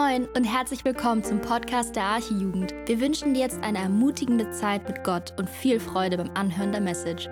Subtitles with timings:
[0.00, 2.72] Moin und herzlich willkommen zum Podcast der Archijugend.
[2.86, 6.80] Wir wünschen dir jetzt eine ermutigende Zeit mit Gott und viel Freude beim Anhören der
[6.80, 7.28] Message.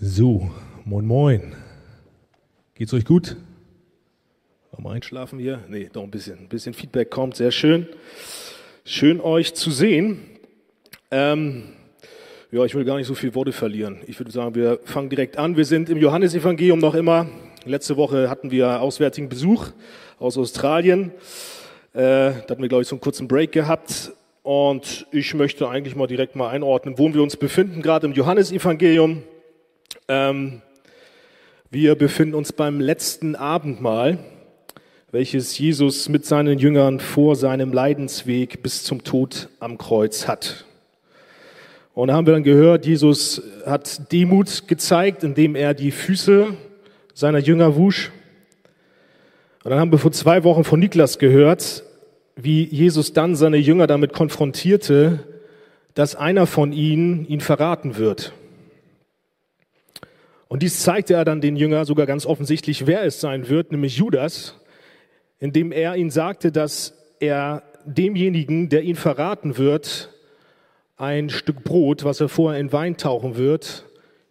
[0.00, 0.48] So,
[0.84, 1.56] moin moin.
[2.74, 3.36] Geht's euch gut?
[4.78, 5.64] Mal einschlafen hier?
[5.66, 6.38] Nee, doch ein bisschen.
[6.38, 7.88] Ein bisschen Feedback kommt, sehr schön.
[8.84, 10.20] Schön euch zu sehen.
[11.10, 11.74] Ähm,
[12.52, 14.00] ja, ich will gar nicht so viele Worte verlieren.
[14.06, 15.56] Ich würde sagen, wir fangen direkt an.
[15.56, 17.26] Wir sind im Johannesevangelium noch immer.
[17.64, 19.68] Letzte Woche hatten wir auswärtigen Besuch
[20.18, 21.12] aus Australien.
[21.94, 24.12] Äh, da hatten wir, glaube ich, so einen kurzen Break gehabt.
[24.42, 29.22] Und ich möchte eigentlich mal direkt mal einordnen, wo wir uns befinden, gerade im Johannesevangelium.
[30.08, 30.60] Ähm,
[31.70, 34.18] wir befinden uns beim letzten Abendmahl
[35.10, 40.64] welches Jesus mit seinen Jüngern vor seinem Leidensweg bis zum Tod am Kreuz hat.
[41.94, 46.54] Und da haben wir dann gehört, Jesus hat Demut gezeigt, indem er die Füße
[47.14, 48.10] seiner Jünger wusch.
[49.62, 51.84] Und dann haben wir vor zwei Wochen von Niklas gehört,
[52.34, 55.20] wie Jesus dann seine Jünger damit konfrontierte,
[55.94, 58.32] dass einer von ihnen ihn verraten wird.
[60.48, 63.96] Und dies zeigte er dann den Jüngern sogar ganz offensichtlich, wer es sein wird, nämlich
[63.98, 64.54] Judas
[65.42, 70.11] indem er ihn sagte, dass er demjenigen, der ihn verraten wird,
[71.02, 73.84] ein Stück Brot, was er vorher in Wein tauchen wird,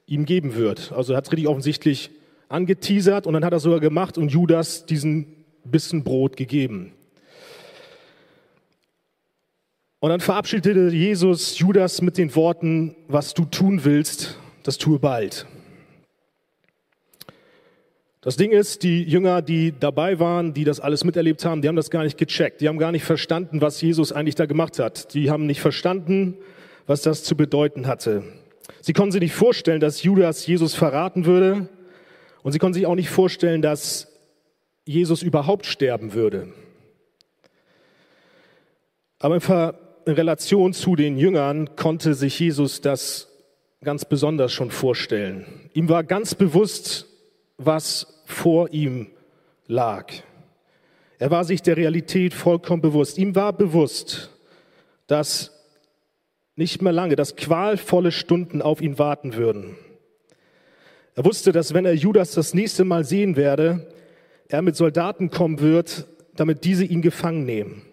[0.06, 0.94] ihm geben wird.
[0.94, 2.12] Also er hat es richtig offensichtlich
[2.48, 6.94] angeteasert und dann hat er sogar gemacht und Judas diesen Bissen Brot gegeben.
[10.00, 15.46] Und dann verabschiedete Jesus Judas mit den Worten, was du tun willst, das tue bald.
[18.22, 21.76] Das Ding ist, die Jünger, die dabei waren, die das alles miterlebt haben, die haben
[21.76, 22.62] das gar nicht gecheckt.
[22.62, 25.14] Die haben gar nicht verstanden, was Jesus eigentlich da gemacht hat.
[25.14, 26.38] Die haben nicht verstanden,
[26.88, 28.24] was das zu bedeuten hatte.
[28.82, 31.70] Sie konnten sich nicht vorstellen, dass Judas Jesus verraten würde.
[32.44, 34.08] Und sie konnten sich auch nicht vorstellen, dass
[34.86, 36.54] Jesus überhaupt sterben würde.
[39.20, 39.36] Aber
[40.06, 43.28] in Relation zu den Jüngern konnte sich Jesus das
[43.84, 45.46] ganz besonders schon vorstellen.
[45.74, 47.08] Ihm war ganz bewusst,
[47.58, 49.08] was vor ihm
[49.68, 50.12] lag.
[51.20, 53.20] Er war sich der Realität vollkommen bewusst.
[53.20, 54.32] Ihm war bewusst,
[55.06, 55.51] dass
[56.56, 59.76] nicht mehr lange, dass qualvolle Stunden auf ihn warten würden.
[61.16, 63.88] Er wusste, dass wenn er Judas das nächste Mal sehen werde,
[64.48, 67.84] er mit Soldaten kommen wird, damit diese ihn gefangen nehmen.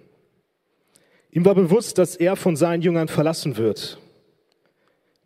[1.31, 3.99] Ihm war bewusst, dass er von seinen Jüngern verlassen wird.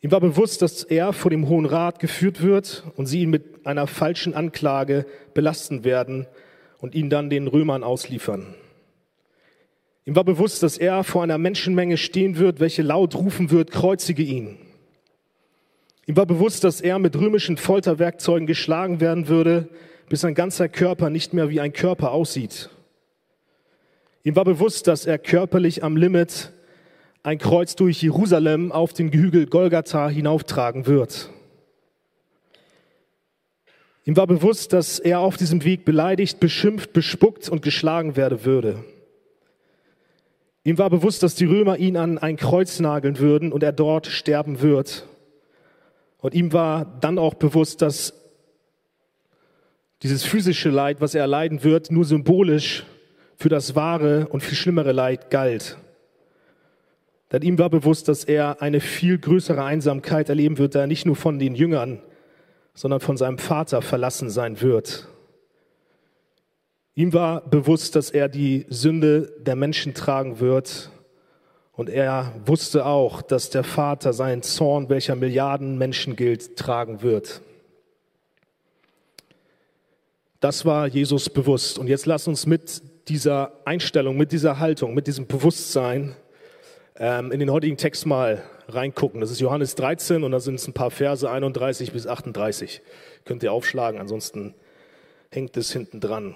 [0.00, 3.66] Ihm war bewusst, dass er vor dem Hohen Rat geführt wird und sie ihn mit
[3.66, 6.26] einer falschen Anklage belasten werden
[6.78, 8.54] und ihn dann den Römern ausliefern.
[10.04, 14.22] Ihm war bewusst, dass er vor einer Menschenmenge stehen wird, welche laut rufen wird, kreuzige
[14.22, 14.58] ihn.
[16.06, 19.68] Ihm war bewusst, dass er mit römischen Folterwerkzeugen geschlagen werden würde,
[20.08, 22.70] bis sein ganzer Körper nicht mehr wie ein Körper aussieht.
[24.24, 26.52] Ihm war bewusst, dass er körperlich am Limit
[27.22, 31.30] ein Kreuz durch Jerusalem auf den Hügel Golgatha hinauftragen wird.
[34.04, 38.84] Ihm war bewusst, dass er auf diesem Weg beleidigt, beschimpft, bespuckt und geschlagen werden würde.
[40.64, 44.06] Ihm war bewusst, dass die Römer ihn an ein Kreuz nageln würden und er dort
[44.06, 45.06] sterben wird.
[46.18, 48.14] Und ihm war dann auch bewusst, dass
[50.02, 52.84] dieses physische Leid, was er erleiden wird, nur symbolisch
[53.36, 55.78] für das wahre und viel schlimmere Leid galt.
[57.32, 61.06] Denn ihm war bewusst, dass er eine viel größere Einsamkeit erleben wird, da er nicht
[61.06, 62.00] nur von den Jüngern,
[62.74, 65.08] sondern von seinem Vater verlassen sein wird.
[66.94, 70.90] Ihm war bewusst, dass er die Sünde der Menschen tragen wird.
[71.72, 77.40] Und er wusste auch, dass der Vater seinen Zorn, welcher Milliarden Menschen gilt, tragen wird.
[80.40, 81.78] Das war Jesus bewusst.
[81.78, 86.14] Und jetzt lass uns mit dieser Einstellung, mit dieser Haltung, mit diesem Bewusstsein
[86.96, 89.20] ähm, in den heutigen Text mal reingucken.
[89.20, 92.82] Das ist Johannes 13 und da sind es ein paar Verse 31 bis 38.
[93.24, 94.54] Könnt ihr aufschlagen, ansonsten
[95.30, 96.34] hängt es hinten dran.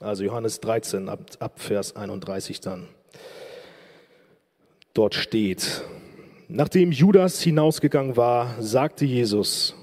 [0.00, 2.88] Also Johannes 13 ab, ab Vers 31 dann.
[4.94, 5.82] Dort steht,
[6.48, 9.74] nachdem Judas hinausgegangen war, sagte Jesus,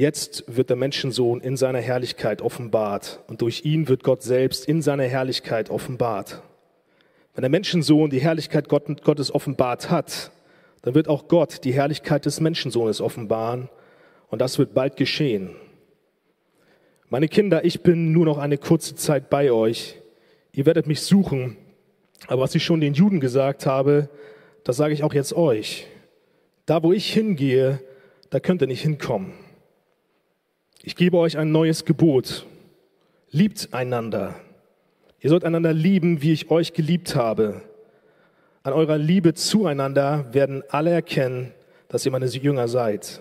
[0.00, 4.80] Jetzt wird der Menschensohn in seiner Herrlichkeit offenbart und durch ihn wird Gott selbst in
[4.80, 6.42] seiner Herrlichkeit offenbart.
[7.34, 10.30] Wenn der Menschensohn die Herrlichkeit Gottes offenbart hat,
[10.80, 13.68] dann wird auch Gott die Herrlichkeit des Menschensohnes offenbaren
[14.30, 15.50] und das wird bald geschehen.
[17.12, 19.96] Meine Kinder, ich bin nur noch eine kurze Zeit bei euch.
[20.52, 21.56] Ihr werdet mich suchen,
[22.28, 24.08] aber was ich schon den Juden gesagt habe,
[24.62, 25.88] das sage ich auch jetzt euch.
[26.66, 27.80] da wo ich hingehe,
[28.30, 29.32] da könnt ihr nicht hinkommen.
[30.84, 32.46] Ich gebe euch ein neues Gebot.
[33.32, 34.36] Liebt einander.
[35.18, 37.62] Ihr sollt einander lieben, wie ich euch geliebt habe.
[38.62, 41.52] An eurer Liebe zueinander werden alle erkennen,
[41.88, 43.20] dass ihr meine Jünger seid.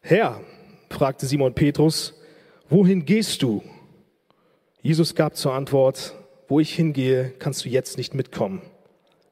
[0.00, 0.40] Herr,
[0.90, 2.14] fragte Simon Petrus,
[2.68, 3.62] wohin gehst du?
[4.82, 6.14] Jesus gab zur Antwort,
[6.48, 8.62] wo ich hingehe, kannst du jetzt nicht mitkommen,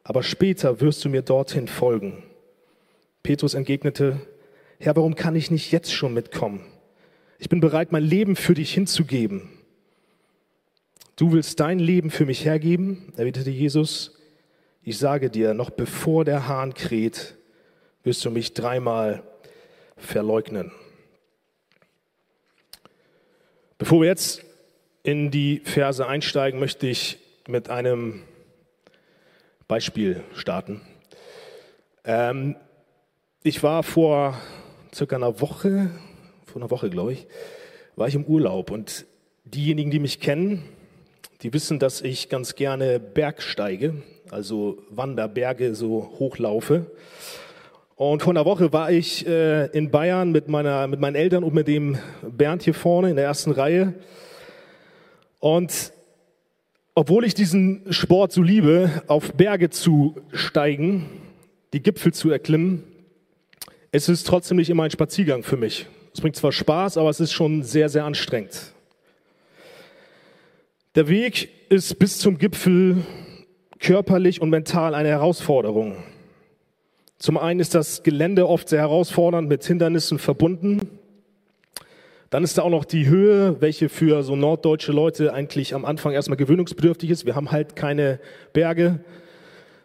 [0.04, 2.22] aber später wirst du mir dorthin folgen.
[3.22, 4.20] Petrus entgegnete,
[4.78, 6.60] Herr, warum kann ich nicht jetzt schon mitkommen?
[7.38, 9.48] Ich bin bereit, mein Leben für dich hinzugeben.
[11.16, 13.12] Du willst dein Leben für mich hergeben?
[13.16, 14.18] erwiderte Jesus.
[14.82, 17.36] Ich sage dir, noch bevor der Hahn kräht,
[18.04, 19.22] wirst du mich dreimal
[19.96, 20.70] verleugnen.
[23.78, 24.44] Bevor wir jetzt
[25.02, 28.22] in die Verse einsteigen, möchte ich mit einem
[29.68, 30.80] Beispiel starten.
[32.04, 32.56] Ähm,
[33.42, 34.40] ich war vor
[34.94, 35.90] circa einer Woche,
[36.46, 37.26] vor einer Woche glaube ich,
[37.96, 39.06] war ich im Urlaub und
[39.44, 40.64] diejenigen, die mich kennen,
[41.42, 46.86] die wissen, dass ich ganz gerne Bergsteige also Wanderberge so hochlaufe.
[47.96, 51.54] Und vor einer Woche war ich äh, in Bayern mit, meiner, mit meinen Eltern und
[51.54, 53.94] mit dem Bernd hier vorne in der ersten Reihe.
[55.40, 55.94] Und
[56.94, 61.08] obwohl ich diesen Sport so liebe, auf Berge zu steigen,
[61.72, 62.84] die Gipfel zu erklimmen,
[63.92, 65.86] es ist trotzdem nicht immer ein Spaziergang für mich.
[66.12, 68.74] Es bringt zwar Spaß, aber es ist schon sehr, sehr anstrengend.
[70.96, 73.06] Der Weg ist bis zum Gipfel
[73.78, 75.96] körperlich und mental eine Herausforderung.
[77.18, 80.88] Zum einen ist das Gelände oft sehr herausfordernd mit Hindernissen verbunden.
[82.28, 86.12] Dann ist da auch noch die Höhe, welche für so norddeutsche Leute eigentlich am Anfang
[86.12, 87.24] erstmal gewöhnungsbedürftig ist.
[87.24, 88.20] Wir haben halt keine
[88.52, 89.00] Berge.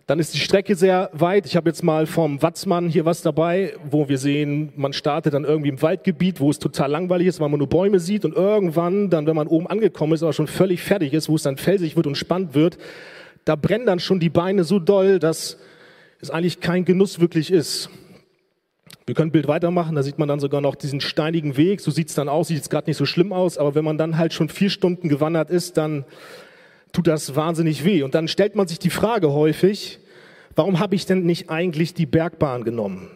[0.07, 1.45] Dann ist die Strecke sehr weit.
[1.45, 5.45] Ich habe jetzt mal vom Watzmann hier was dabei, wo wir sehen, man startet dann
[5.45, 9.09] irgendwie im Waldgebiet, wo es total langweilig ist, weil man nur Bäume sieht und irgendwann
[9.09, 11.95] dann, wenn man oben angekommen ist, aber schon völlig fertig ist, wo es dann felsig
[11.95, 12.77] wird und spannend wird,
[13.45, 15.57] da brennen dann schon die Beine so doll, dass
[16.21, 17.89] es eigentlich kein Genuss wirklich ist.
[19.05, 21.81] Wir können Bild weitermachen, da sieht man dann sogar noch diesen steinigen Weg.
[21.81, 23.97] So sieht es dann aus, sieht jetzt gerade nicht so schlimm aus, aber wenn man
[23.97, 26.05] dann halt schon vier Stunden gewandert ist, dann
[26.93, 28.03] tut das wahnsinnig weh.
[28.03, 29.99] Und dann stellt man sich die Frage häufig,
[30.55, 33.09] warum habe ich denn nicht eigentlich die Bergbahn genommen?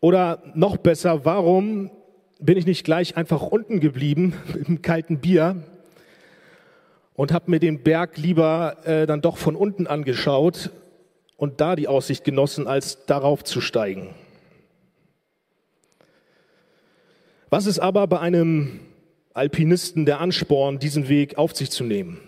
[0.00, 1.90] Oder noch besser, warum
[2.38, 4.34] bin ich nicht gleich einfach unten geblieben
[4.66, 5.62] einem kalten Bier
[7.14, 10.70] und habe mir den Berg lieber äh, dann doch von unten angeschaut
[11.36, 14.14] und da die Aussicht genossen, als darauf zu steigen.
[17.50, 18.80] Was ist aber bei einem
[19.34, 22.20] Alpinisten der Ansporn, diesen Weg auf sich zu nehmen,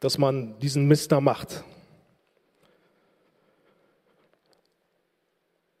[0.00, 1.64] dass man diesen Mister macht?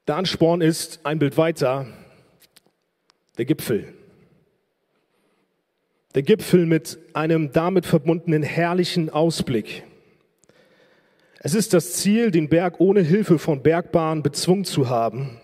[0.06, 1.86] Der Ansporn ist ein Bild weiter,
[3.36, 3.92] der Gipfel.
[6.14, 9.84] Der Gipfel mit einem damit verbundenen herrlichen Ausblick.
[11.40, 15.40] Es ist das Ziel, den Berg ohne Hilfe von Bergbahnen bezwungen zu haben.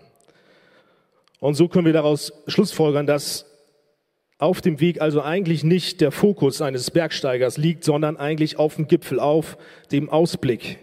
[1.38, 3.46] Und so können wir daraus schlussfolgern, dass
[4.38, 8.88] auf dem Weg also eigentlich nicht der Fokus eines Bergsteigers liegt, sondern eigentlich auf dem
[8.88, 9.56] Gipfel, auf
[9.93, 10.79] dem Ausblick.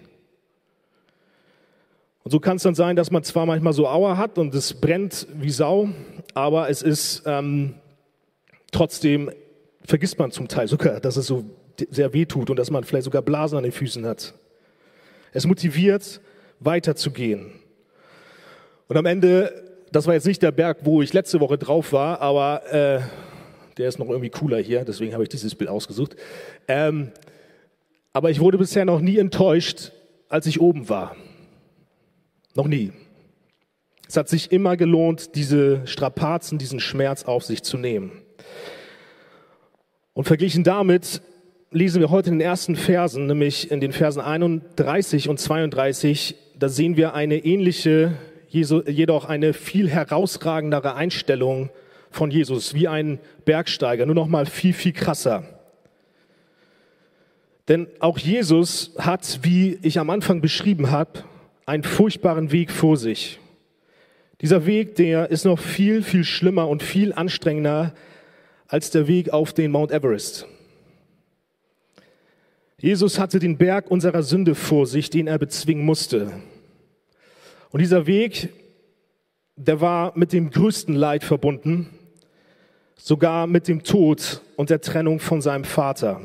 [2.24, 4.74] Und so kann es dann sein, dass man zwar manchmal so Auer hat und es
[4.80, 5.89] brennt wie Sau,
[6.34, 7.74] aber es ist ähm,
[8.72, 9.32] trotzdem
[9.84, 11.44] vergisst man zum Teil sogar, dass es so
[11.89, 14.36] sehr weh tut und dass man vielleicht sogar Blasen an den Füßen hat.
[15.32, 16.22] Es motiviert,
[16.60, 17.52] weiterzugehen.
[18.88, 19.54] Und am Ende,
[19.92, 23.02] das war jetzt nicht der Berg, wo ich letzte Woche drauf war, aber äh,
[23.78, 26.16] der ist noch irgendwie cooler hier, deswegen habe ich dieses Bild ausgesucht.
[26.68, 27.12] Ähm,
[28.14, 29.94] aber ich wurde bisher noch nie enttäuscht,
[30.28, 31.16] als ich oben war.
[32.54, 32.92] Noch nie.
[34.08, 38.12] Es hat sich immer gelohnt, diese Strapazen, diesen Schmerz auf sich zu nehmen.
[40.14, 41.22] Und verglichen damit
[41.72, 46.68] lesen wir heute in den ersten Versen, nämlich in den Versen 31 und 32, da
[46.68, 48.13] sehen wir eine ähnliche,
[48.50, 51.70] jedoch eine viel herausragendere Einstellung
[52.10, 55.46] von Jesus, wie ein Bergsteiger, nur noch mal viel, viel krasser.
[57.70, 61.24] Denn auch Jesus hat, wie ich am Anfang beschrieben habe,
[61.66, 63.40] einen furchtbaren Weg vor sich.
[64.42, 67.94] Dieser Weg, der ist noch viel, viel schlimmer und viel anstrengender
[68.68, 70.48] als der Weg auf den Mount Everest.
[72.82, 76.32] Jesus hatte den Berg unserer Sünde vor sich, den er bezwingen musste.
[77.70, 78.50] Und dieser Weg,
[79.56, 81.90] der war mit dem größten Leid verbunden,
[82.96, 86.22] sogar mit dem Tod und der Trennung von seinem Vater.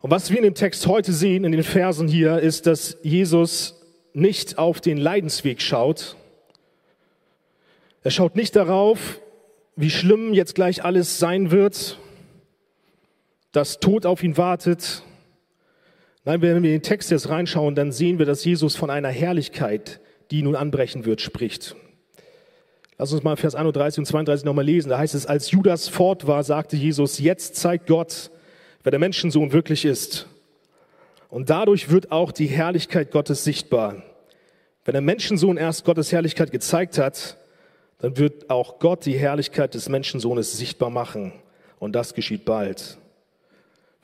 [0.00, 3.82] Und was wir in dem Text heute sehen, in den Versen hier, ist, dass Jesus
[4.12, 6.14] nicht auf den Leidensweg schaut.
[8.04, 9.20] Er schaut nicht darauf,
[9.74, 11.98] wie schlimm jetzt gleich alles sein wird,
[13.56, 15.02] dass Tod auf ihn wartet.
[16.26, 19.08] Nein, wenn wir in den Text jetzt reinschauen, dann sehen wir, dass Jesus von einer
[19.08, 21.74] Herrlichkeit, die nun anbrechen wird, spricht.
[22.98, 24.90] Lass uns mal Vers 31 und 32 nochmal lesen.
[24.90, 28.30] Da heißt es, als Judas fort war, sagte Jesus, jetzt zeigt Gott,
[28.82, 30.26] wer der Menschensohn wirklich ist.
[31.30, 34.02] Und dadurch wird auch die Herrlichkeit Gottes sichtbar.
[34.84, 37.38] Wenn der Menschensohn erst Gottes Herrlichkeit gezeigt hat,
[38.00, 41.32] dann wird auch Gott die Herrlichkeit des Menschensohnes sichtbar machen.
[41.78, 42.98] Und das geschieht bald.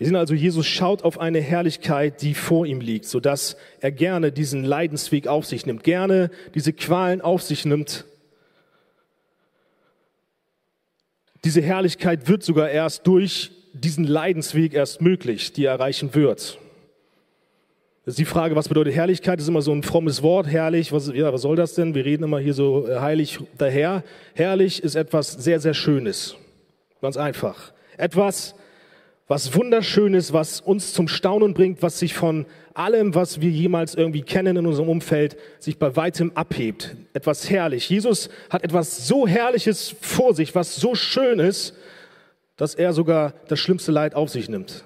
[0.03, 4.33] Wir sehen also, Jesus schaut auf eine Herrlichkeit, die vor ihm liegt, sodass er gerne
[4.33, 8.05] diesen Leidensweg auf sich nimmt, gerne diese Qualen auf sich nimmt,
[11.45, 16.59] Diese Herrlichkeit wird sogar erst durch diesen Leidensweg erst möglich, die er erreichen wird.
[18.05, 19.39] Das ist die Frage, was bedeutet Herrlichkeit?
[19.39, 20.93] Das ist immer so ein frommes Wort, herrlich.
[20.93, 21.95] Was, ja, was soll das denn?
[21.95, 24.05] Wir reden immer hier so äh, heilig daher.
[24.35, 26.37] Herrlich ist etwas sehr, sehr Schönes.
[27.01, 27.73] Ganz einfach.
[27.97, 28.55] Etwas,
[29.29, 34.23] was wunderschönes, was uns zum Staunen bringt, was sich von allem, was wir jemals irgendwie
[34.23, 36.97] kennen in unserem Umfeld, sich bei weitem abhebt.
[37.13, 37.89] Etwas herrlich.
[37.89, 41.75] Jesus hat etwas so Herrliches vor sich, was so schön ist,
[42.57, 44.85] dass er sogar das schlimmste Leid auf sich nimmt.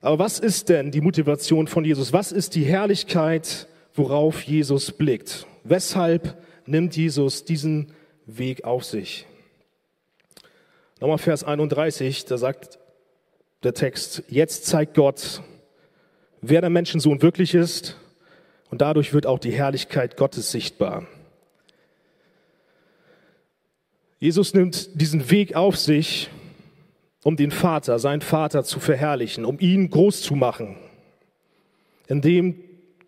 [0.00, 2.12] Aber was ist denn die Motivation von Jesus?
[2.12, 5.46] Was ist die Herrlichkeit, worauf Jesus blickt?
[5.64, 7.92] Weshalb nimmt Jesus diesen
[8.26, 9.26] Weg auf sich?
[10.98, 12.78] Nochmal Vers 31, da sagt
[13.62, 15.42] der Text, jetzt zeigt Gott,
[16.40, 17.98] wer der Menschensohn wirklich ist
[18.70, 21.06] und dadurch wird auch die Herrlichkeit Gottes sichtbar.
[24.18, 26.30] Jesus nimmt diesen Weg auf sich,
[27.22, 30.78] um den Vater, seinen Vater zu verherrlichen, um ihn groß zu machen.
[32.06, 32.58] Indem,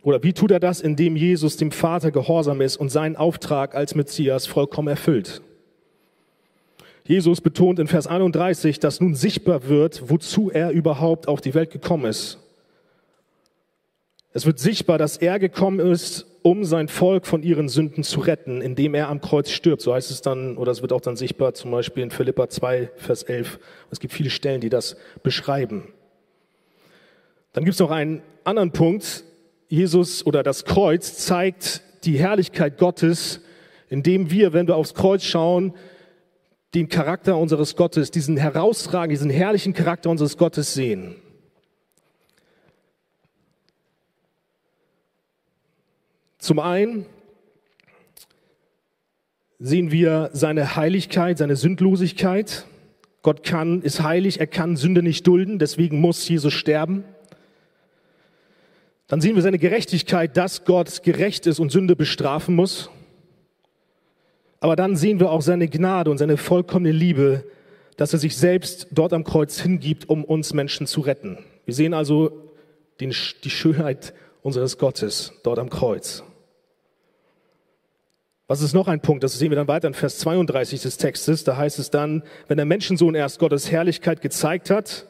[0.02, 0.82] oder wie tut er das?
[0.82, 5.40] Indem Jesus dem Vater gehorsam ist und seinen Auftrag als Messias vollkommen erfüllt.
[7.08, 11.70] Jesus betont in Vers 31, dass nun sichtbar wird, wozu er überhaupt auf die Welt
[11.70, 12.38] gekommen ist.
[14.34, 18.60] Es wird sichtbar, dass er gekommen ist, um sein Volk von ihren Sünden zu retten,
[18.60, 19.80] indem er am Kreuz stirbt.
[19.80, 22.90] So heißt es dann, oder es wird auch dann sichtbar, zum Beispiel in Philippa 2,
[22.96, 23.58] Vers 11.
[23.90, 25.88] Es gibt viele Stellen, die das beschreiben.
[27.54, 29.24] Dann gibt es noch einen anderen Punkt.
[29.68, 33.40] Jesus oder das Kreuz zeigt die Herrlichkeit Gottes,
[33.88, 35.72] indem wir, wenn wir aufs Kreuz schauen,
[36.74, 41.16] den Charakter unseres Gottes, diesen herausragenden, diesen herrlichen Charakter unseres Gottes sehen.
[46.38, 47.06] Zum einen
[49.58, 52.64] sehen wir seine Heiligkeit, seine Sündlosigkeit.
[53.22, 57.04] Gott kann, ist heilig, er kann Sünde nicht dulden, deswegen muss Jesus sterben.
[59.08, 62.90] Dann sehen wir seine Gerechtigkeit, dass Gott gerecht ist und Sünde bestrafen muss.
[64.60, 67.44] Aber dann sehen wir auch seine Gnade und seine vollkommene Liebe,
[67.96, 71.38] dass er sich selbst dort am Kreuz hingibt, um uns Menschen zu retten.
[71.64, 72.52] Wir sehen also
[73.00, 76.22] den, die Schönheit unseres Gottes dort am Kreuz.
[78.46, 79.22] Was ist noch ein Punkt?
[79.22, 81.44] Das sehen wir dann weiter in Vers 32 des Textes.
[81.44, 85.06] Da heißt es dann, wenn der Menschensohn erst Gottes Herrlichkeit gezeigt hat,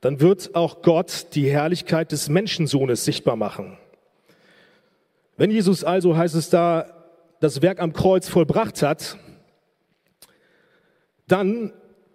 [0.00, 3.76] dann wird auch Gott die Herrlichkeit des Menschensohnes sichtbar machen.
[5.36, 6.97] Wenn Jesus also, heißt es da,
[7.40, 9.16] das Werk am Kreuz vollbracht hat,
[11.26, 11.72] dann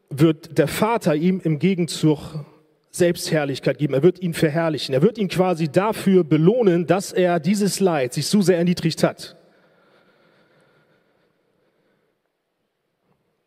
[0.09, 2.45] wird der Vater ihm im Gegenzug
[2.91, 3.95] Selbstherrlichkeit geben.
[3.95, 4.93] Er wird ihn verherrlichen.
[4.93, 9.35] Er wird ihn quasi dafür belohnen, dass er dieses Leid sich so sehr erniedrigt hat.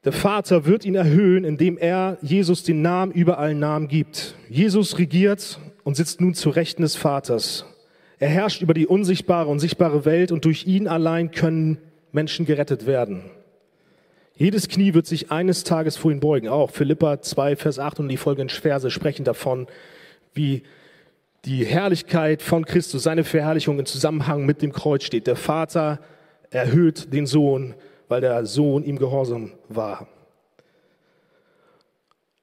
[0.05, 4.37] Der Vater wird ihn erhöhen, indem er Jesus den Namen über allen Namen gibt.
[4.49, 7.65] Jesus regiert und sitzt nun zu Rechten des Vaters.
[8.19, 11.79] Er herrscht über die unsichtbare und sichtbare Welt und durch ihn allein können
[12.13, 13.31] Menschen gerettet werden.
[14.35, 16.49] Jedes Knie wird sich eines Tages vor ihn beugen.
[16.49, 19.67] Auch Philippa 2, Vers 8 und die folgenden Verse sprechen davon,
[20.35, 20.63] wie
[21.45, 25.27] die Herrlichkeit von Christus, seine Verherrlichung im Zusammenhang mit dem Kreuz steht.
[25.27, 26.01] Der Vater
[26.51, 27.75] erhöht den Sohn,
[28.09, 30.09] weil der Sohn ihm gehorsam war.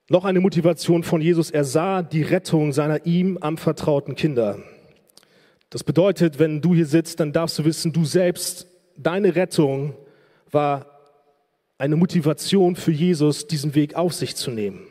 [0.09, 1.51] Noch eine Motivation von Jesus.
[1.51, 4.59] Er sah die Rettung seiner ihm anvertrauten Kinder.
[5.73, 9.95] Das bedeutet, wenn du hier sitzt, dann darfst du wissen, du selbst, deine Rettung
[10.51, 10.85] war
[11.79, 14.85] eine Motivation für Jesus, diesen Weg auf sich zu nehmen.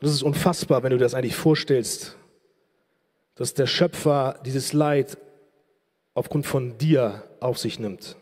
[0.00, 2.16] Das ist unfassbar, wenn du das eigentlich vorstellst,
[3.34, 5.18] dass der Schöpfer dieses Leid
[6.14, 8.16] aufgrund von dir auf sich nimmt.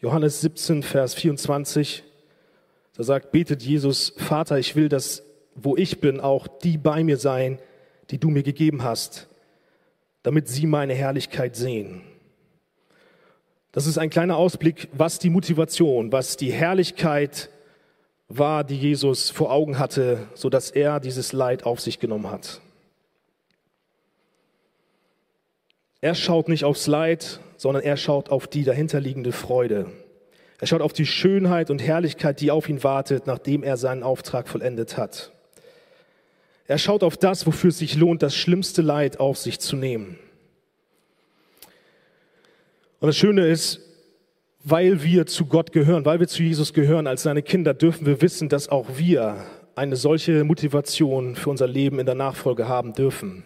[0.00, 2.04] Johannes 17, Vers 24
[2.96, 5.24] Da sagt, betet Jesus, Vater, ich will, dass
[5.56, 7.58] wo ich bin, auch die bei mir sein,
[8.10, 9.28] die du mir gegeben hast,
[10.22, 12.02] damit sie meine Herrlichkeit sehen.
[13.72, 17.50] Das ist ein kleiner Ausblick, was die Motivation, was die Herrlichkeit
[18.28, 22.60] war, die Jesus vor Augen hatte, so dass er dieses Leid auf sich genommen hat.
[26.00, 29.90] Er schaut nicht aufs Leid, sondern er schaut auf die dahinterliegende Freude.
[30.60, 34.48] Er schaut auf die Schönheit und Herrlichkeit, die auf ihn wartet, nachdem er seinen Auftrag
[34.48, 35.32] vollendet hat.
[36.68, 40.18] Er schaut auf das, wofür es sich lohnt, das schlimmste Leid auf sich zu nehmen.
[43.00, 43.80] Und das Schöne ist,
[44.64, 48.20] weil wir zu Gott gehören, weil wir zu Jesus gehören als seine Kinder, dürfen wir
[48.20, 49.46] wissen, dass auch wir
[49.76, 53.44] eine solche Motivation für unser Leben in der Nachfolge haben dürfen.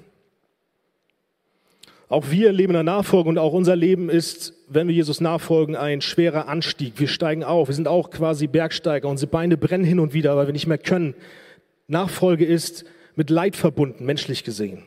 [2.09, 5.77] Auch wir leben in der Nachfolge und auch unser Leben ist, wenn wir Jesus nachfolgen,
[5.77, 6.95] ein schwerer Anstieg.
[6.99, 7.69] Wir steigen auf.
[7.69, 9.09] Wir sind auch quasi Bergsteiger.
[9.09, 11.15] Unsere Beine brennen hin und wieder, weil wir nicht mehr können.
[11.87, 12.85] Nachfolge ist
[13.17, 14.83] mit Leid verbunden, menschlich gesehen.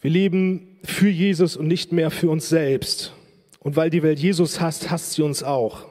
[0.00, 3.14] Wir leben für Jesus und nicht mehr für uns selbst.
[3.60, 5.86] Und weil die Welt Jesus hasst, hasst sie uns auch.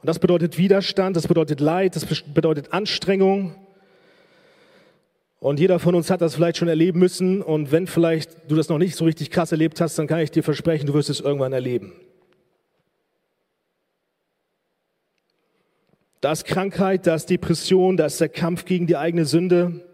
[0.00, 3.56] Und das bedeutet Widerstand, das bedeutet Leid, das bedeutet Anstrengung.
[5.40, 7.42] Und jeder von uns hat das vielleicht schon erleben müssen.
[7.42, 10.30] Und wenn vielleicht du das noch nicht so richtig krass erlebt hast, dann kann ich
[10.30, 11.92] dir versprechen, du wirst es irgendwann erleben.
[16.24, 19.84] Da ist Krankheit, da ist Depression, da ist der Kampf gegen die eigene Sünde,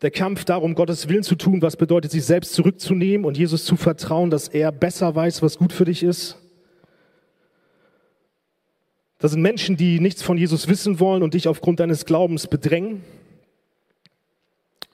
[0.00, 3.74] der Kampf darum, Gottes Willen zu tun, was bedeutet, sich selbst zurückzunehmen und Jesus zu
[3.74, 6.38] vertrauen, dass er besser weiß, was gut für dich ist.
[9.18, 13.02] Das sind Menschen, die nichts von Jesus wissen wollen und dich aufgrund deines Glaubens bedrängen.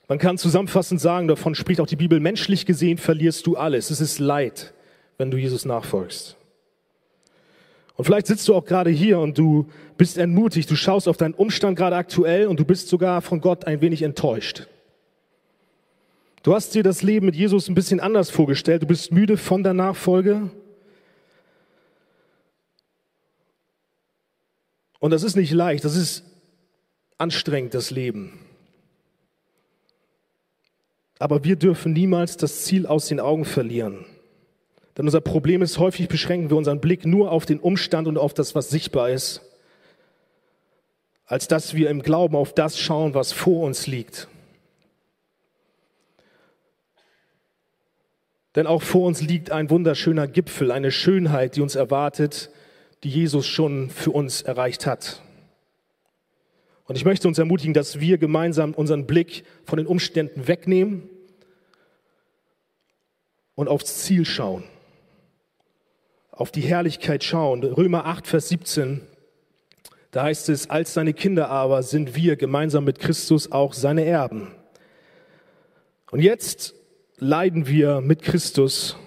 [0.07, 3.91] Man kann zusammenfassend sagen, davon spricht auch die Bibel, menschlich gesehen verlierst du alles.
[3.91, 4.73] Es ist Leid,
[5.19, 6.35] wenn du Jesus nachfolgst.
[7.95, 11.35] Und vielleicht sitzt du auch gerade hier und du bist entmutigt, du schaust auf deinen
[11.35, 14.67] Umstand gerade aktuell und du bist sogar von Gott ein wenig enttäuscht.
[16.41, 18.81] Du hast dir das Leben mit Jesus ein bisschen anders vorgestellt.
[18.81, 20.49] Du bist müde von der Nachfolge.
[24.99, 26.23] Und das ist nicht leicht, das ist
[27.17, 28.39] anstrengend, das Leben.
[31.19, 34.05] Aber wir dürfen niemals das Ziel aus den Augen verlieren.
[34.97, 38.33] Denn unser Problem ist, häufig beschränken wir unseren Blick nur auf den Umstand und auf
[38.33, 39.41] das, was sichtbar ist,
[41.25, 44.27] als dass wir im Glauben auf das schauen, was vor uns liegt.
[48.55, 52.51] Denn auch vor uns liegt ein wunderschöner Gipfel, eine Schönheit, die uns erwartet,
[53.03, 55.23] die Jesus schon für uns erreicht hat.
[56.85, 61.09] Und ich möchte uns ermutigen, dass wir gemeinsam unseren Blick von den Umständen wegnehmen
[63.55, 64.63] und aufs Ziel schauen,
[66.35, 67.63] auf die Herrlichkeit schauen.
[67.63, 69.01] Römer 8, Vers 17,
[70.11, 74.51] da heißt es, als seine Kinder aber sind wir gemeinsam mit Christus auch seine Erben.
[76.11, 76.75] Und jetzt
[77.17, 78.97] leiden wir mit Christus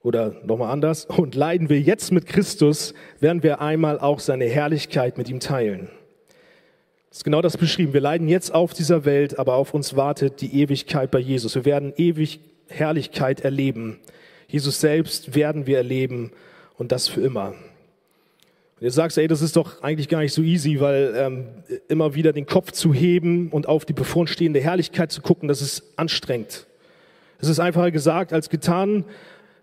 [0.00, 5.16] oder nochmal anders, und leiden wir jetzt mit Christus, werden wir einmal auch seine Herrlichkeit
[5.16, 5.88] mit ihm teilen.
[7.08, 7.94] Das ist genau das beschrieben.
[7.94, 11.54] Wir leiden jetzt auf dieser Welt, aber auf uns wartet die Ewigkeit bei Jesus.
[11.54, 13.98] Wir werden ewig Herrlichkeit erleben.
[14.54, 16.30] Jesus selbst werden wir erleben
[16.78, 17.48] und das für immer.
[17.48, 21.46] Und jetzt sagst du, ey, das ist doch eigentlich gar nicht so easy, weil ähm,
[21.88, 25.82] immer wieder den Kopf zu heben und auf die bevorstehende Herrlichkeit zu gucken, das ist
[25.96, 26.68] anstrengend.
[27.40, 29.04] Es ist einfacher gesagt als getan.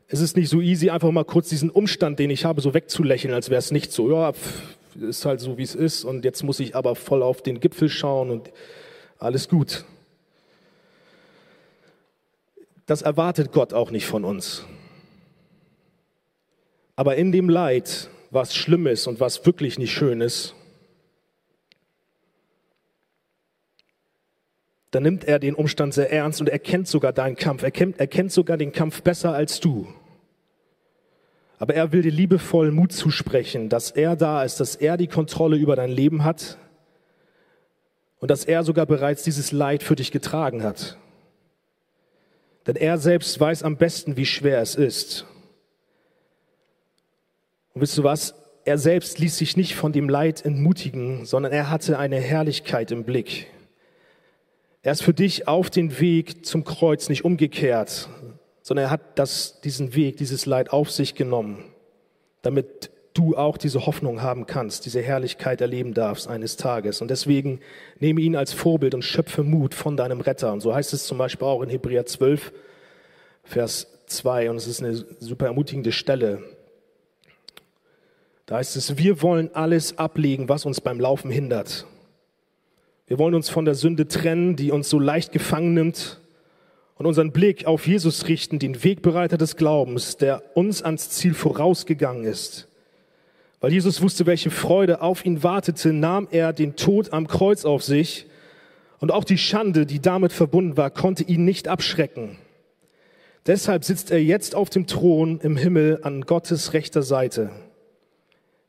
[0.09, 3.33] Es ist nicht so easy, einfach mal kurz diesen Umstand, den ich habe, so wegzulächeln,
[3.33, 4.11] als wäre es nicht so.
[4.11, 6.03] Ja, pff, ist halt so, wie es ist.
[6.03, 8.51] Und jetzt muss ich aber voll auf den Gipfel schauen und
[9.19, 9.85] alles gut.
[12.87, 14.65] Das erwartet Gott auch nicht von uns.
[17.01, 20.53] Aber in dem Leid, was schlimm ist und was wirklich nicht schön ist,
[24.91, 27.63] dann nimmt er den Umstand sehr ernst und erkennt sogar deinen Kampf.
[27.63, 29.91] Er kennt, er kennt sogar den Kampf besser als du.
[31.57, 35.57] Aber er will dir liebevoll Mut zusprechen, dass er da ist, dass er die Kontrolle
[35.57, 36.59] über dein Leben hat
[38.19, 40.99] und dass er sogar bereits dieses Leid für dich getragen hat.
[42.67, 45.25] Denn er selbst weiß am besten, wie schwer es ist.
[47.73, 48.35] Und wisst du was?
[48.63, 53.03] Er selbst ließ sich nicht von dem Leid entmutigen, sondern er hatte eine Herrlichkeit im
[53.03, 53.47] Blick.
[54.83, 58.09] Er ist für dich auf den Weg zum Kreuz nicht umgekehrt,
[58.61, 61.63] sondern er hat das, diesen Weg, dieses Leid auf sich genommen,
[62.41, 67.01] damit du auch diese Hoffnung haben kannst, diese Herrlichkeit erleben darfst eines Tages.
[67.01, 67.59] Und deswegen
[67.99, 70.53] nehme ihn als Vorbild und schöpfe Mut von deinem Retter.
[70.53, 72.53] Und so heißt es zum Beispiel auch in Hebräer 12,
[73.43, 74.49] Vers 2.
[74.49, 76.41] Und es ist eine super ermutigende Stelle.
[78.51, 81.85] Da heißt es, wir wollen alles ablegen, was uns beim Laufen hindert.
[83.07, 86.19] Wir wollen uns von der Sünde trennen, die uns so leicht gefangen nimmt
[86.97, 92.25] und unseren Blick auf Jesus richten, den Wegbereiter des Glaubens, der uns ans Ziel vorausgegangen
[92.25, 92.67] ist.
[93.61, 97.83] Weil Jesus wusste, welche Freude auf ihn wartete, nahm er den Tod am Kreuz auf
[97.83, 98.25] sich
[98.99, 102.37] und auch die Schande, die damit verbunden war, konnte ihn nicht abschrecken.
[103.47, 107.51] Deshalb sitzt er jetzt auf dem Thron im Himmel an Gottes rechter Seite.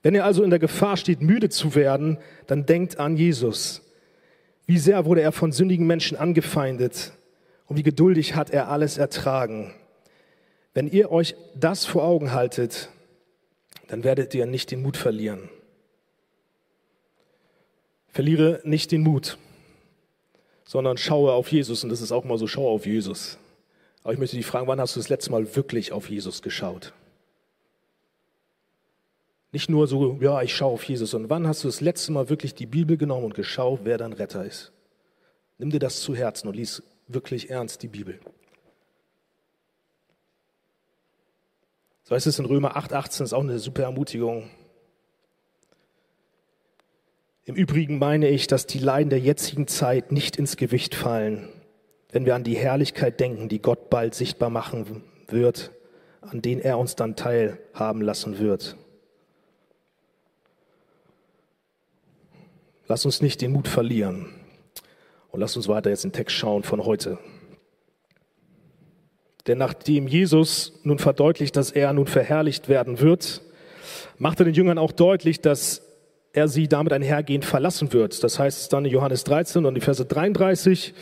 [0.02, 3.82] Wenn er also in der Gefahr steht, müde zu werden, dann denkt an Jesus.
[4.66, 7.12] Wie sehr wurde er von sündigen Menschen angefeindet
[7.66, 9.72] und wie geduldig hat er alles ertragen.
[10.74, 12.88] Wenn ihr euch das vor Augen haltet,
[13.88, 15.48] dann werdet ihr nicht den Mut verlieren.
[18.08, 19.38] Verliere nicht den Mut
[20.72, 21.84] sondern schaue auf Jesus.
[21.84, 23.36] Und das ist auch mal so, schaue auf Jesus.
[24.02, 26.94] Aber ich möchte dich fragen, wann hast du das letzte Mal wirklich auf Jesus geschaut?
[29.52, 32.30] Nicht nur so, ja, ich schaue auf Jesus, sondern wann hast du das letzte Mal
[32.30, 34.72] wirklich die Bibel genommen und geschaut, wer dein Retter ist?
[35.58, 38.18] Nimm dir das zu Herzen und lies wirklich ernst die Bibel.
[42.04, 44.50] So heißt es in Römer 8,18, ist auch eine super Ermutigung.
[47.44, 51.48] Im Übrigen meine ich, dass die Leiden der jetzigen Zeit nicht ins Gewicht fallen,
[52.10, 55.72] wenn wir an die Herrlichkeit denken, die Gott bald sichtbar machen wird,
[56.22, 58.76] an denen er uns dann teilhaben lassen wird.
[62.92, 64.26] Lass uns nicht den Mut verlieren
[65.30, 67.16] und lass uns weiter jetzt den Text schauen von heute.
[69.46, 73.40] Denn nachdem Jesus nun verdeutlicht, dass er nun verherrlicht werden wird,
[74.18, 75.80] macht er den Jüngern auch deutlich, dass
[76.34, 78.22] er sie damit einhergehend verlassen wird.
[78.22, 80.92] Das heißt es dann in Johannes 13 und die Verse 33.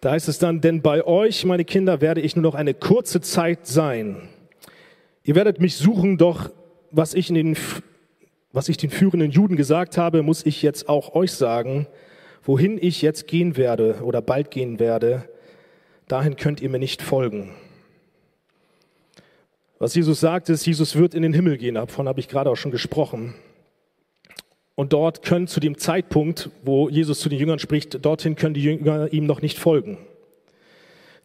[0.00, 3.20] Da heißt es dann, denn bei euch, meine Kinder, werde ich nur noch eine kurze
[3.20, 4.26] Zeit sein.
[5.22, 6.48] Ihr werdet mich suchen, doch
[6.90, 7.56] was ich, in den,
[8.56, 11.86] was ich den führenden Juden gesagt habe, muss ich jetzt auch euch sagen.
[12.42, 15.28] Wohin ich jetzt gehen werde oder bald gehen werde,
[16.08, 17.50] dahin könnt ihr mir nicht folgen.
[19.78, 21.74] Was Jesus sagt, ist, Jesus wird in den Himmel gehen.
[21.74, 23.34] Davon habe ich gerade auch schon gesprochen.
[24.74, 28.62] Und dort können zu dem Zeitpunkt, wo Jesus zu den Jüngern spricht, dorthin können die
[28.62, 29.98] Jünger ihm noch nicht folgen.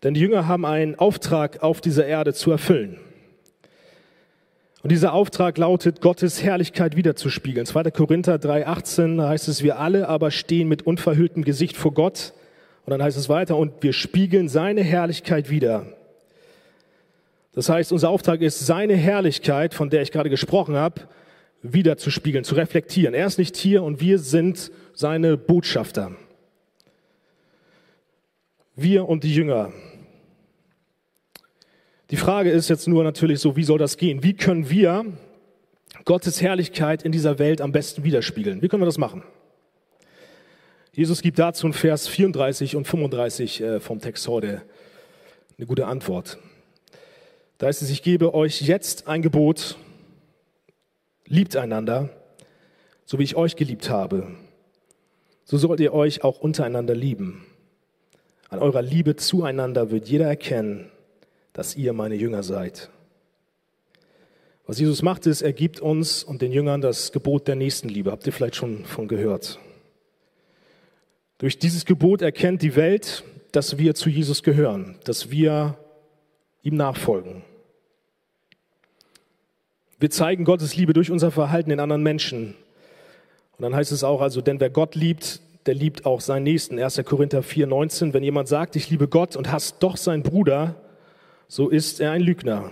[0.04, 3.00] Denn die Jünger haben einen Auftrag auf dieser Erde zu erfüllen.
[4.84, 7.67] Und dieser Auftrag lautet, Gottes Herrlichkeit wiederzuspiegeln.
[7.67, 7.91] 2.
[7.91, 12.34] Korinther 3,18 heißt es, wir alle aber stehen mit unverhülltem Gesicht vor Gott.
[12.86, 15.86] Und dann heißt es weiter, und wir spiegeln seine Herrlichkeit wieder.
[17.54, 21.02] Das heißt, unser Auftrag ist, seine Herrlichkeit, von der ich gerade gesprochen habe,
[21.62, 23.13] wiederzuspiegeln, zu reflektieren.
[23.13, 26.13] Er ist nicht hier und wir sind seine Botschafter.
[28.76, 29.72] Wir und die Jünger.
[32.12, 34.21] Die Frage ist jetzt nur natürlich so, wie soll das gehen?
[34.21, 35.06] Wie können wir
[36.04, 38.62] Gottes Herrlichkeit in dieser Welt am besten widerspiegeln?
[38.62, 39.24] Wie können wir das machen?
[40.91, 44.62] Jesus gibt dazu in Vers 34 und 35 äh, vom Text heute
[45.58, 46.38] eine gute Antwort.
[47.58, 49.78] Da heißt es, ich gebe euch jetzt ein Gebot,
[51.26, 52.10] Liebt einander,
[53.06, 54.28] so wie ich euch geliebt habe.
[55.45, 57.45] So sollt ihr euch auch untereinander lieben.
[58.50, 60.91] An eurer Liebe zueinander wird jeder erkennen,
[61.62, 62.89] dass ihr meine Jünger seid.
[64.65, 68.12] Was Jesus macht, ist, er gibt uns und den Jüngern das Gebot der Nächstenliebe.
[68.12, 69.60] Habt ihr vielleicht schon von gehört?
[71.38, 75.78] Durch dieses Gebot erkennt die Welt, dass wir zu Jesus gehören, dass wir
[76.63, 77.43] ihm nachfolgen.
[80.00, 82.56] Wir zeigen Gottes Liebe durch unser Verhalten in anderen Menschen.
[83.56, 86.80] Und dann heißt es auch also, denn wer Gott liebt, der liebt auch seinen Nächsten.
[86.80, 87.04] 1.
[87.06, 88.15] Korinther 4, 19.
[88.15, 90.76] Wenn jemand sagt, ich liebe Gott und hasst doch seinen Bruder,
[91.51, 92.71] so ist er ein Lügner.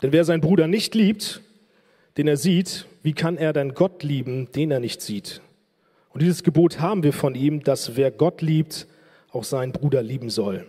[0.00, 1.40] Denn wer seinen Bruder nicht liebt,
[2.16, 5.40] den er sieht, wie kann er dann Gott lieben, den er nicht sieht?
[6.10, 8.86] Und dieses Gebot haben wir von ihm, dass wer Gott liebt,
[9.32, 10.68] auch seinen Bruder lieben soll.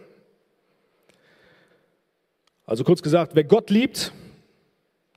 [2.65, 4.13] Also kurz gesagt, wer Gott liebt,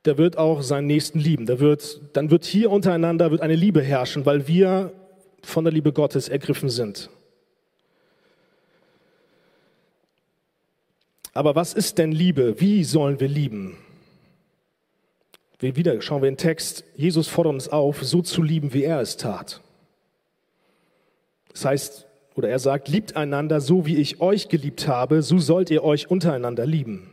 [0.05, 1.47] der wird auch seinen Nächsten lieben.
[1.47, 4.93] Der wird, dann wird hier untereinander wird eine Liebe herrschen, weil wir
[5.41, 7.09] von der Liebe Gottes ergriffen sind.
[11.33, 12.59] Aber was ist denn Liebe?
[12.59, 13.77] Wie sollen wir lieben?
[15.59, 16.83] Wieder schauen wir den Text.
[16.95, 19.61] Jesus fordert uns auf, so zu lieben, wie er es tat.
[21.51, 25.69] Das heißt, oder er sagt, liebt einander so, wie ich euch geliebt habe, so sollt
[25.69, 27.09] ihr euch untereinander lieben.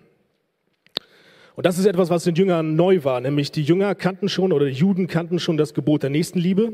[1.56, 4.66] Und das ist etwas, was den Jüngern neu war, nämlich die Jünger kannten schon oder
[4.66, 6.72] die Juden kannten schon das Gebot der Nächstenliebe.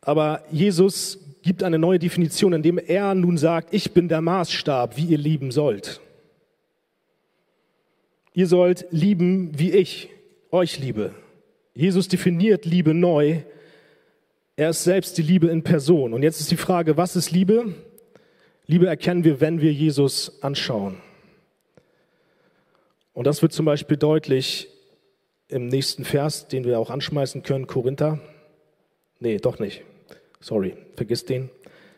[0.00, 1.18] Aber Jesus
[1.50, 5.50] gibt eine neue Definition, indem er nun sagt, ich bin der Maßstab, wie ihr lieben
[5.50, 6.00] sollt.
[8.34, 10.10] Ihr sollt lieben, wie ich
[10.52, 11.12] euch liebe.
[11.74, 13.40] Jesus definiert Liebe neu.
[14.54, 16.14] Er ist selbst die Liebe in Person.
[16.14, 17.74] Und jetzt ist die Frage, was ist Liebe?
[18.68, 20.98] Liebe erkennen wir, wenn wir Jesus anschauen.
[23.12, 24.68] Und das wird zum Beispiel deutlich
[25.48, 28.20] im nächsten Vers, den wir auch anschmeißen können, Korinther.
[29.18, 29.82] Nee, doch nicht.
[30.40, 31.50] Sorry, vergiss den.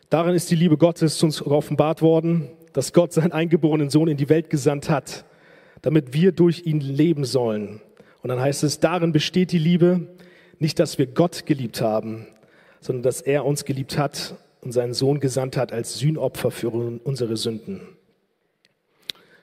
[0.09, 4.17] Darin ist die Liebe Gottes zu uns offenbart worden, dass Gott seinen eingeborenen Sohn in
[4.17, 5.25] die Welt gesandt hat,
[5.81, 7.81] damit wir durch ihn leben sollen.
[8.21, 10.07] Und dann heißt es, darin besteht die Liebe,
[10.59, 12.27] nicht, dass wir Gott geliebt haben,
[12.79, 17.37] sondern dass er uns geliebt hat und seinen Sohn gesandt hat als Sühnopfer für unsere
[17.37, 17.81] Sünden.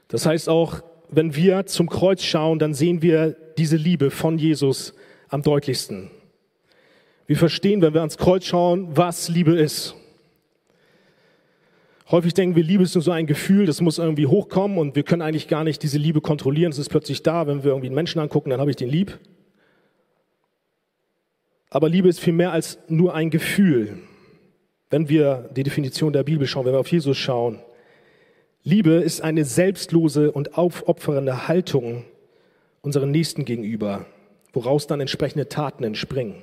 [0.08, 4.94] Das heißt auch, wenn wir zum Kreuz schauen, dann sehen wir diese Liebe von Jesus
[5.28, 6.10] am deutlichsten.
[7.30, 9.94] Wir verstehen, wenn wir ans Kreuz schauen, was Liebe ist.
[12.10, 15.04] Häufig denken wir, Liebe ist nur so ein Gefühl, das muss irgendwie hochkommen und wir
[15.04, 16.72] können eigentlich gar nicht diese Liebe kontrollieren.
[16.72, 19.16] Es ist plötzlich da, wenn wir irgendwie einen Menschen angucken, dann habe ich den lieb.
[21.68, 23.98] Aber Liebe ist viel mehr als nur ein Gefühl.
[24.90, 27.60] Wenn wir die Definition der Bibel schauen, wenn wir auf Jesus schauen,
[28.64, 32.06] Liebe ist eine selbstlose und aufopfernde Haltung
[32.80, 34.04] unseren Nächsten gegenüber,
[34.52, 36.42] woraus dann entsprechende Taten entspringen.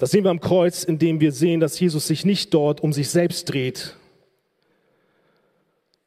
[0.00, 3.10] Das sehen wir am Kreuz, indem wir sehen, dass Jesus sich nicht dort um sich
[3.10, 3.96] selbst dreht,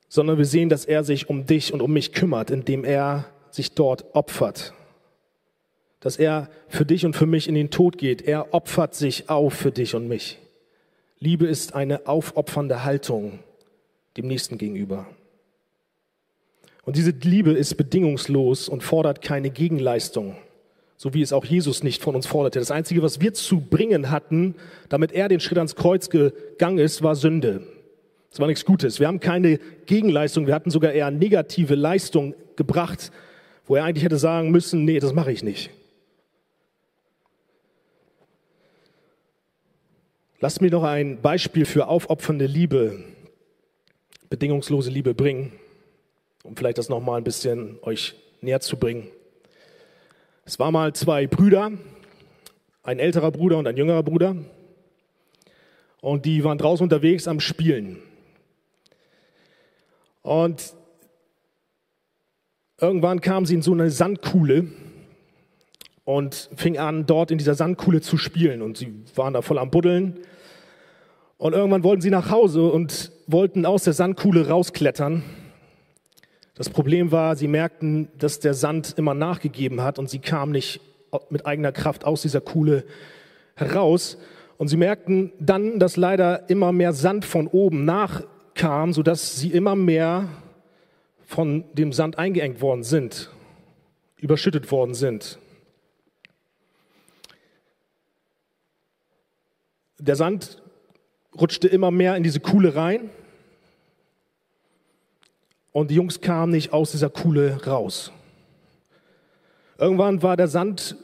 [0.09, 3.73] sondern wir sehen, dass er sich um dich und um mich kümmert, indem er sich
[3.73, 4.73] dort opfert.
[5.99, 8.23] Dass er für dich und für mich in den Tod geht.
[8.23, 10.39] Er opfert sich auf für dich und mich.
[11.19, 13.41] Liebe ist eine aufopfernde Haltung
[14.17, 15.05] dem Nächsten gegenüber.
[16.81, 20.35] Und diese Liebe ist bedingungslos und fordert keine Gegenleistung
[21.03, 22.59] so wie es auch Jesus nicht von uns forderte.
[22.59, 24.55] Das Einzige, was wir zu bringen hatten,
[24.87, 27.67] damit er den Schritt ans Kreuz gegangen ist, war Sünde.
[28.29, 29.01] Das war nichts Gutes.
[29.01, 33.11] Wir haben keine Gegenleistung, wir hatten sogar eher negative Leistung gebracht,
[33.67, 35.71] wo er eigentlich hätte sagen müssen, nee, das mache ich nicht.
[40.39, 43.03] Lasst mir noch ein Beispiel für aufopfernde Liebe,
[44.29, 45.51] bedingungslose Liebe bringen,
[46.43, 49.09] um vielleicht das nochmal ein bisschen euch näher zu bringen.
[50.45, 51.71] Es waren mal zwei Brüder,
[52.83, 54.35] ein älterer Bruder und ein jüngerer Bruder.
[56.01, 57.99] Und die waren draußen unterwegs am Spielen.
[60.21, 60.73] Und
[62.77, 64.67] irgendwann kamen sie in so eine Sandkuhle
[66.03, 68.61] und fing an, dort in dieser Sandkuhle zu spielen.
[68.61, 70.19] Und sie waren da voll am Buddeln.
[71.37, 75.23] Und irgendwann wollten sie nach Hause und wollten aus der Sandkuhle rausklettern.
[76.55, 80.81] Das Problem war, sie merkten, dass der Sand immer nachgegeben hat und sie kamen nicht
[81.29, 82.85] mit eigener Kraft aus dieser Kuhle
[83.55, 84.17] heraus.
[84.57, 89.75] Und sie merkten dann, dass leider immer mehr Sand von oben nachkam, sodass sie immer
[89.75, 90.29] mehr
[91.25, 93.31] von dem Sand eingeengt worden sind,
[94.17, 95.39] überschüttet worden sind.
[99.97, 100.61] Der Sand
[101.35, 103.09] rutschte immer mehr in diese Kuhle rein
[105.73, 108.13] und die Jungs kamen nicht aus dieser Kuhle raus.
[109.77, 110.95] Irgendwann war der Sand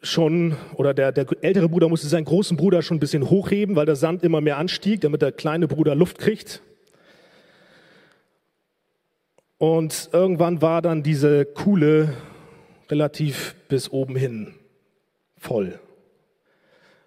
[0.00, 3.86] schon, oder der, der ältere Bruder musste seinen großen Bruder schon ein bisschen hochheben, weil
[3.86, 6.62] der Sand immer mehr anstieg, damit der kleine Bruder Luft kriegt.
[9.58, 12.14] Und irgendwann war dann diese Kuhle
[12.88, 14.54] relativ bis oben hin
[15.36, 15.78] voll.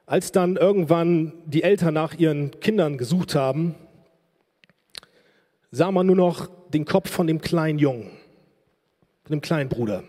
[0.06, 3.76] Als dann irgendwann die Eltern nach ihren Kindern gesucht haben,
[5.72, 8.12] sah man nur noch den Kopf von dem kleinen Jungen,
[9.24, 10.04] von dem kleinen Bruder.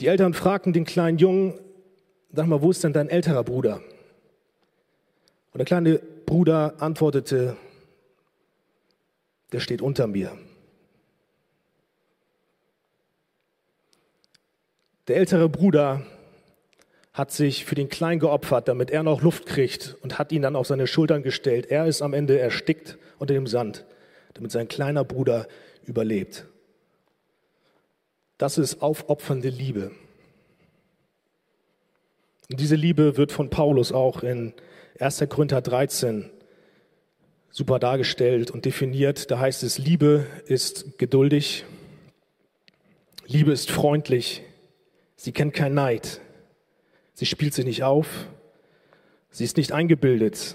[0.00, 1.54] Die Eltern fragten den kleinen Jungen,
[2.32, 3.80] sag mal, wo ist denn dein älterer Bruder?
[5.52, 7.56] Und der kleine Bruder antwortete,
[9.52, 10.36] der steht unter mir.
[15.06, 16.04] Der ältere Bruder
[17.12, 20.56] hat sich für den Kleinen geopfert, damit er noch Luft kriegt und hat ihn dann
[20.56, 21.66] auf seine Schultern gestellt.
[21.66, 23.84] Er ist am Ende erstickt unter dem Sand,
[24.34, 25.46] damit sein kleiner Bruder
[25.84, 26.46] überlebt.
[28.38, 29.92] Das ist aufopfernde Liebe.
[32.50, 34.52] Und diese Liebe wird von Paulus auch in
[35.00, 35.24] 1.
[35.28, 36.30] Korinther 13
[37.50, 39.30] super dargestellt und definiert.
[39.30, 41.64] Da heißt es, Liebe ist geduldig,
[43.26, 44.42] Liebe ist freundlich,
[45.16, 46.20] sie kennt kein Neid,
[47.18, 48.28] Sie spielt sich nicht auf.
[49.30, 50.54] Sie ist nicht eingebildet.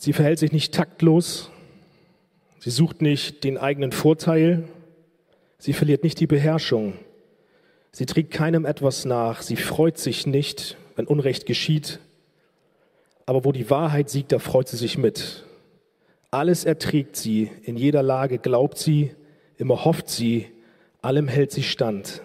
[0.00, 1.50] Sie verhält sich nicht taktlos.
[2.58, 4.66] Sie sucht nicht den eigenen Vorteil.
[5.58, 6.94] Sie verliert nicht die Beherrschung.
[7.92, 9.42] Sie trägt keinem etwas nach.
[9.42, 11.98] Sie freut sich nicht, wenn Unrecht geschieht.
[13.26, 15.44] Aber wo die Wahrheit siegt, da freut sie sich mit.
[16.30, 17.50] Alles erträgt sie.
[17.64, 19.10] In jeder Lage glaubt sie.
[19.58, 20.46] Immer hofft sie.
[21.02, 22.22] allem hält sie stand,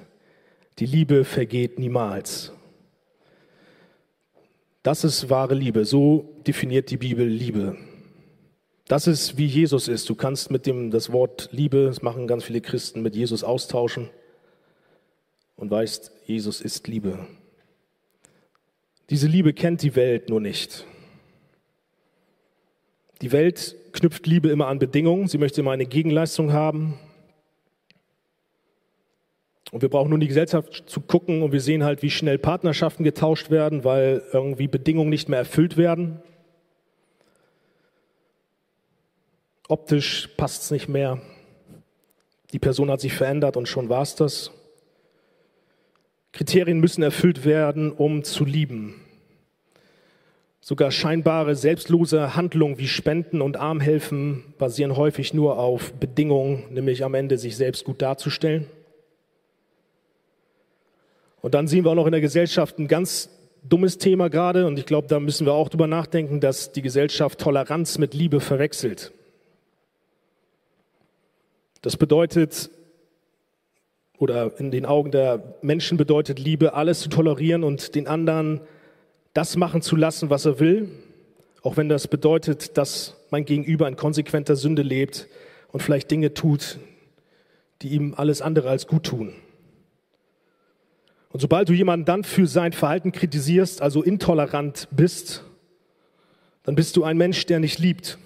[0.80, 2.55] die Liebe vergeht niemals.
[4.86, 7.76] Das ist wahre Liebe, so definiert die Bibel Liebe.
[8.88, 10.08] Das ist wie Jesus ist.
[10.08, 14.12] Du kannst mit dem das Wort Liebe, das machen ganz viele Christen, mit Jesus austauschen
[15.56, 17.26] und weißt, Jesus ist Liebe.
[19.10, 20.86] Diese Liebe kennt die Welt nur nicht.
[23.24, 25.28] Die Welt knüpft Liebe immer an Bedingungen.
[25.28, 27.00] Sie möchte immer eine Gegenleistung haben.
[29.76, 32.38] Und wir brauchen nur in die Gesellschaft zu gucken und wir sehen halt, wie schnell
[32.38, 36.22] Partnerschaften getauscht werden, weil irgendwie Bedingungen nicht mehr erfüllt werden.
[39.68, 41.22] Optisch passt es nicht mehr.
[42.54, 44.52] Die Person hat sich verändert und schon war es das.
[46.32, 49.02] Kriterien müssen erfüllt werden, um zu lieben.
[50.62, 57.14] Sogar scheinbare selbstlose Handlungen wie Spenden und Armhelfen basieren häufig nur auf Bedingungen, nämlich am
[57.14, 58.68] Ende sich selbst gut darzustellen.
[61.46, 63.30] Und dann sehen wir auch noch in der Gesellschaft ein ganz
[63.62, 67.38] dummes Thema gerade und ich glaube, da müssen wir auch drüber nachdenken, dass die Gesellschaft
[67.38, 69.14] Toleranz mit Liebe verwechselt.
[71.84, 72.72] Das bedeutet,
[74.18, 78.62] oder in den Augen der Menschen bedeutet Liebe, alles zu tolerieren und den anderen
[79.36, 80.90] das machen zu lassen, was er will,
[81.62, 85.28] auch wenn das bedeutet, dass mein Gegenüber in konsequenter Sünde lebt
[85.72, 86.80] und vielleicht Dinge tut,
[87.84, 89.36] die ihm alles andere als gut tun.
[91.36, 95.43] Und sobald du jemanden dann für sein Verhalten kritisierst, also intolerant bist,
[96.63, 98.17] dann bist du ein Mensch, der nicht liebt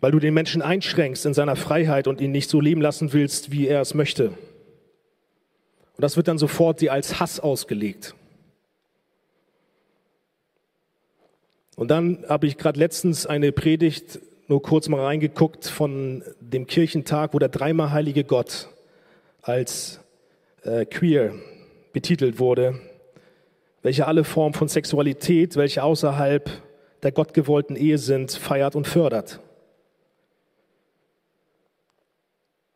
[0.00, 3.50] weil du den Menschen einschränkst in seiner Freiheit und ihn nicht so leben lassen willst,
[3.50, 4.28] wie er es möchte.
[4.28, 4.36] Und
[6.02, 8.14] das wird dann sofort dir als Hass ausgelegt.
[11.74, 17.34] Und dann habe ich gerade letztens eine Predigt nur kurz mal reingeguckt von dem Kirchentag,
[17.34, 18.68] wo der dreimal heilige Gott
[19.42, 20.00] als
[20.66, 21.34] äh, queer
[21.92, 22.78] betitelt wurde,
[23.82, 26.50] welche alle Formen von Sexualität, welche außerhalb
[27.02, 29.40] der gottgewollten Ehe sind, feiert und fördert.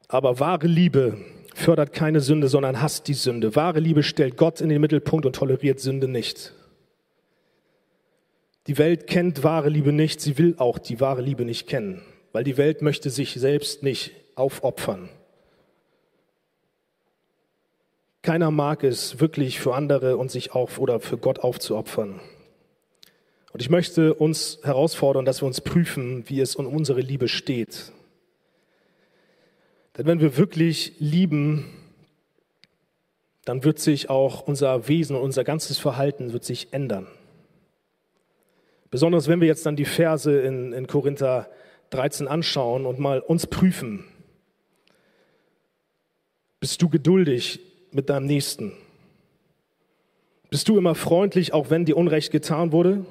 [0.08, 1.18] Aber wahre Liebe
[1.54, 3.54] fördert keine Sünde, sondern hasst die Sünde.
[3.56, 6.54] Wahre Liebe stellt Gott in den Mittelpunkt und toleriert Sünde nicht.
[8.66, 12.44] Die Welt kennt wahre Liebe nicht, sie will auch die wahre Liebe nicht kennen, weil
[12.44, 15.08] die Welt möchte sich selbst nicht aufopfern.
[18.22, 22.20] Keiner mag es wirklich für andere und sich auf oder für Gott aufzuopfern.
[23.52, 27.92] Und ich möchte uns herausfordern, dass wir uns prüfen, wie es um unsere Liebe steht.
[29.96, 31.64] Denn wenn wir wirklich lieben,
[33.44, 37.06] dann wird sich auch unser Wesen und unser ganzes Verhalten wird sich ändern.
[38.90, 41.48] Besonders wenn wir jetzt dann die Verse in, in Korinther
[41.90, 44.04] 13 anschauen und mal uns prüfen.
[46.60, 48.72] Bist du geduldig mit deinem Nächsten?
[50.50, 53.04] Bist du immer freundlich, auch wenn dir Unrecht getan wurde?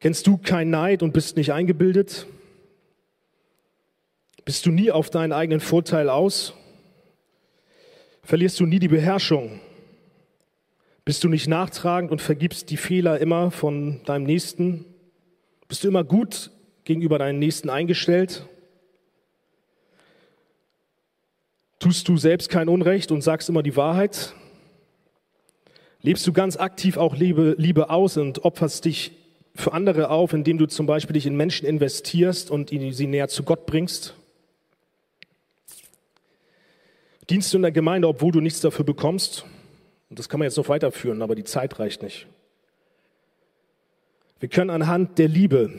[0.00, 2.26] Kennst du kein Neid und bist nicht eingebildet?
[4.44, 6.54] Bist du nie auf deinen eigenen Vorteil aus?
[8.22, 9.60] Verlierst du nie die Beherrschung?
[11.04, 14.84] Bist du nicht nachtragend und vergibst die Fehler immer von deinem Nächsten?
[15.66, 16.50] Bist du immer gut
[16.84, 18.46] gegenüber deinen Nächsten eingestellt?
[21.78, 24.34] Tust du selbst kein Unrecht und sagst immer die Wahrheit?
[26.02, 29.12] Lebst du ganz aktiv auch Liebe, Liebe aus und opferst dich
[29.54, 33.44] für andere auf, indem du zum Beispiel dich in Menschen investierst und sie näher zu
[33.44, 34.14] Gott bringst?
[37.30, 39.44] Dienst du in der Gemeinde, obwohl du nichts dafür bekommst?
[40.10, 42.26] Und das kann man jetzt noch weiterführen, aber die Zeit reicht nicht.
[44.40, 45.72] Wir können anhand der Liebe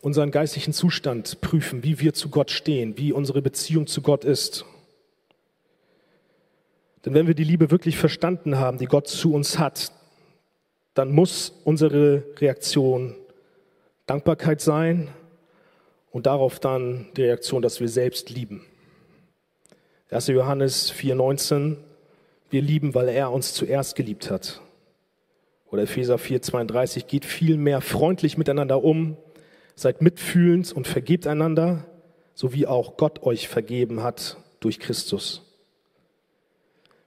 [0.00, 4.64] unseren geistlichen Zustand prüfen, wie wir zu Gott stehen, wie unsere Beziehung zu Gott ist.
[7.06, 9.92] Denn wenn wir die Liebe wirklich verstanden haben, die Gott zu uns hat,
[10.94, 13.14] dann muss unsere Reaktion
[14.06, 15.08] Dankbarkeit sein
[16.10, 18.66] und darauf dann die Reaktion, dass wir selbst lieben.
[20.10, 20.26] 1.
[20.28, 21.76] Johannes 4,19,
[22.50, 24.60] wir lieben, weil er uns zuerst geliebt hat.
[25.70, 29.16] Oder Epheser 4,32, geht vielmehr freundlich miteinander um,
[29.76, 31.84] seid mitfühlend und vergebt einander,
[32.34, 35.45] so wie auch Gott euch vergeben hat durch Christus.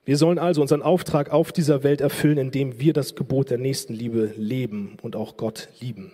[0.10, 4.34] Wir sollen also unseren Auftrag auf dieser Welt erfüllen, indem wir das Gebot der Nächstenliebe
[4.38, 6.12] leben und auch Gott lieben.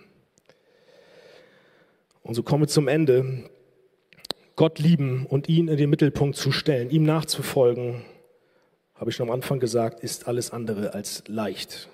[2.21, 3.45] Und so kommen wir zum Ende.
[4.57, 8.03] Gott lieben und ihn in den Mittelpunkt zu stellen, ihm nachzufolgen,
[8.95, 11.87] habe ich schon am Anfang gesagt, ist alles andere als leicht.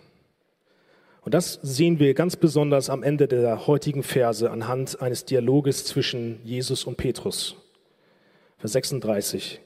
[1.21, 6.39] Und das sehen wir ganz besonders am Ende der heutigen Verse anhand eines Dialoges zwischen
[6.43, 7.57] Jesus und Petrus.
[8.57, 9.61] Vers 36.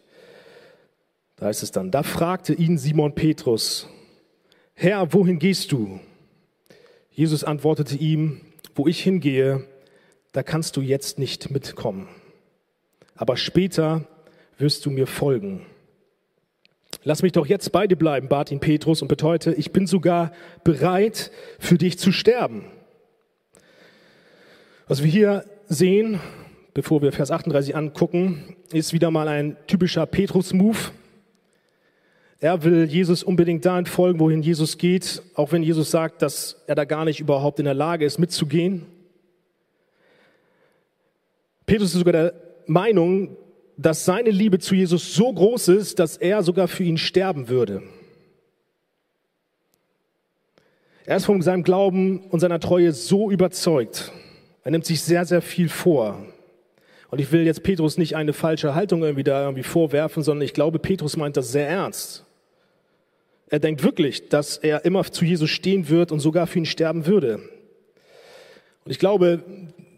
[1.38, 3.88] Da heißt es dann, da fragte ihn Simon Petrus,
[4.74, 6.00] Herr, wohin gehst du?
[7.10, 8.42] Jesus antwortete ihm,
[8.74, 9.66] wo ich hingehe,
[10.34, 12.10] da kannst du jetzt nicht mitkommen.
[13.16, 14.06] Aber später
[14.58, 15.66] wirst du mir folgen.
[17.04, 20.32] Lass mich doch jetzt bei dir bleiben, bat ihn Petrus und beteuerte, ich bin sogar
[20.64, 22.66] bereit, für dich zu sterben.
[24.88, 26.20] Was wir hier sehen,
[26.74, 30.78] bevor wir Vers 38 angucken, ist wieder mal ein typischer Petrus-Move.
[32.46, 36.76] Er will Jesus unbedingt dahin folgen, wohin Jesus geht, auch wenn Jesus sagt, dass er
[36.76, 38.86] da gar nicht überhaupt in der Lage ist, mitzugehen.
[41.66, 42.34] Petrus ist sogar der
[42.68, 43.36] Meinung,
[43.78, 47.82] dass seine Liebe zu Jesus so groß ist, dass er sogar für ihn sterben würde.
[51.08, 54.12] Er ist von seinem Glauben und seiner Treue so überzeugt.
[54.64, 56.24] Er nimmt sich sehr, sehr viel vor.
[57.10, 60.54] Und ich will jetzt Petrus nicht eine falsche Haltung irgendwie da irgendwie vorwerfen, sondern ich
[60.54, 62.25] glaube, Petrus meint das sehr ernst.
[63.50, 67.06] Er denkt wirklich, dass er immer zu Jesus stehen wird und sogar für ihn sterben
[67.06, 67.36] würde.
[68.86, 69.44] Und ich glaube,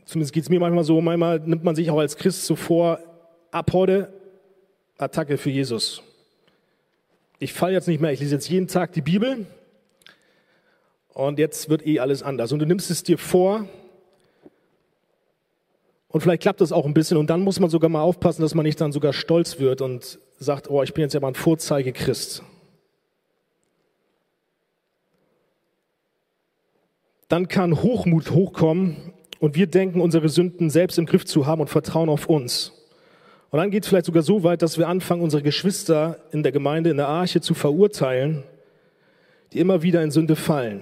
[0.06, 3.00] zumindest geht es mir manchmal so, manchmal nimmt man sich auch als Christ so vor,
[3.52, 4.14] ab heute
[4.98, 6.02] Attacke für Jesus.
[7.40, 9.46] Ich falle jetzt nicht mehr, ich lese jetzt jeden Tag die Bibel
[11.14, 12.52] und jetzt wird eh alles anders.
[12.52, 13.68] Und du nimmst es dir vor
[16.10, 18.56] und vielleicht klappt das auch ein bisschen und dann muss man sogar mal aufpassen, dass
[18.56, 21.36] man nicht dann sogar stolz wird und sagt, oh, ich bin jetzt ja mal ein
[21.36, 22.44] Vorzeige-Christ.
[27.28, 31.70] Dann kann Hochmut hochkommen und wir denken, unsere Sünden selbst im Griff zu haben und
[31.70, 32.74] vertrauen auf uns.
[33.50, 36.52] Und dann geht es vielleicht sogar so weit, dass wir anfangen, unsere Geschwister in der
[36.52, 38.44] Gemeinde, in der Arche zu verurteilen,
[39.54, 40.80] die immer wieder in Sünde fallen.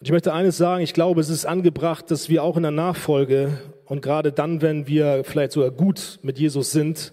[0.00, 2.72] Und ich möchte eines sagen, ich glaube, es ist angebracht, dass wir auch in der
[2.72, 7.12] Nachfolge und gerade dann, wenn wir vielleicht sogar gut mit Jesus sind,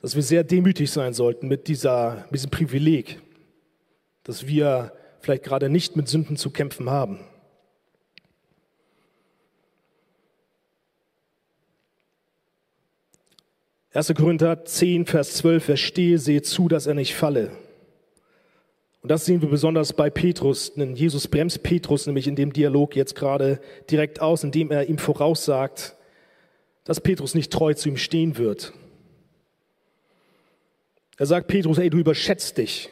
[0.00, 3.20] dass wir sehr demütig sein sollten mit, dieser, mit diesem Privileg,
[4.24, 7.20] dass wir vielleicht gerade nicht mit Sünden zu kämpfen haben.
[13.94, 14.14] 1.
[14.14, 17.50] Korinther 10, Vers 12, wer stehe, sehe zu, dass er nicht falle.
[19.02, 22.96] Und das sehen wir besonders bei Petrus, denn Jesus bremst Petrus nämlich in dem Dialog
[22.96, 23.60] jetzt gerade
[23.90, 25.96] direkt aus, indem er ihm voraussagt,
[26.84, 28.72] dass Petrus nicht treu zu ihm stehen wird.
[31.18, 32.88] Er sagt Petrus, ey, du überschätzt dich.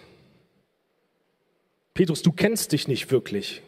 [1.94, 3.62] Petrus, du kennst dich nicht wirklich.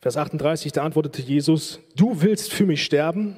[0.00, 3.36] Vers 38, da antwortete Jesus, du willst für mich sterben?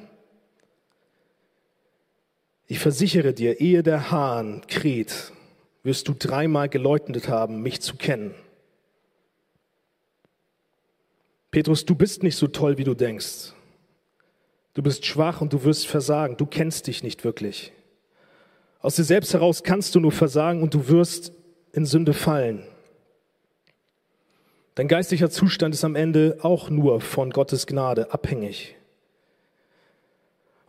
[2.67, 5.31] Ich versichere dir, ehe der Hahn kräht,
[5.83, 8.35] wirst du dreimal geleugnet haben, mich zu kennen.
[11.51, 13.53] Petrus, du bist nicht so toll, wie du denkst.
[14.75, 16.37] Du bist schwach und du wirst versagen.
[16.37, 17.73] Du kennst dich nicht wirklich.
[18.81, 21.33] Aus dir selbst heraus kannst du nur versagen und du wirst
[21.73, 22.63] in Sünde fallen.
[24.79, 28.77] Dein geistlicher Zustand ist am Ende auch nur von Gottes Gnade abhängig.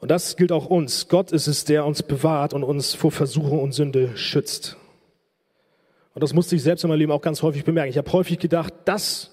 [0.01, 1.07] Und das gilt auch uns.
[1.07, 4.77] Gott ist es, der uns bewahrt und uns vor Versuchung und Sünde schützt.
[6.13, 7.91] Und das musste ich selbst in meinem Leben auch ganz häufig bemerken.
[7.91, 9.31] Ich habe häufig gedacht, das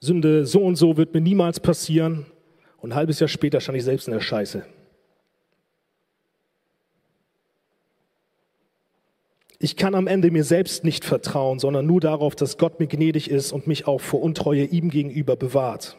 [0.00, 2.26] Sünde so und so wird mir niemals passieren.
[2.78, 4.64] Und ein halbes Jahr später stand ich selbst in der Scheiße.
[9.62, 13.30] Ich kann am Ende mir selbst nicht vertrauen, sondern nur darauf, dass Gott mir gnädig
[13.30, 15.98] ist und mich auch vor Untreue ihm gegenüber bewahrt.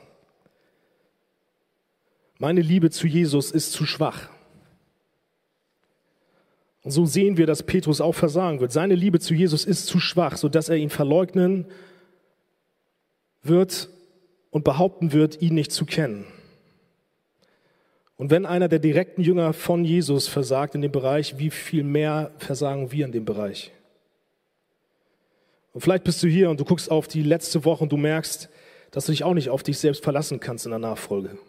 [2.39, 4.29] Meine Liebe zu Jesus ist zu schwach.
[6.81, 8.71] Und so sehen wir, dass Petrus auch versagen wird.
[8.71, 11.67] Seine Liebe zu Jesus ist zu schwach, sodass er ihn verleugnen
[13.43, 13.89] wird
[14.49, 16.25] und behaupten wird, ihn nicht zu kennen.
[18.21, 22.29] Und wenn einer der direkten Jünger von Jesus versagt in dem Bereich, wie viel mehr
[22.37, 23.71] versagen wir in dem Bereich?
[25.73, 28.47] Und vielleicht bist du hier und du guckst auf die letzte Woche und du merkst,
[28.91, 31.39] dass du dich auch nicht auf dich selbst verlassen kannst in der Nachfolge.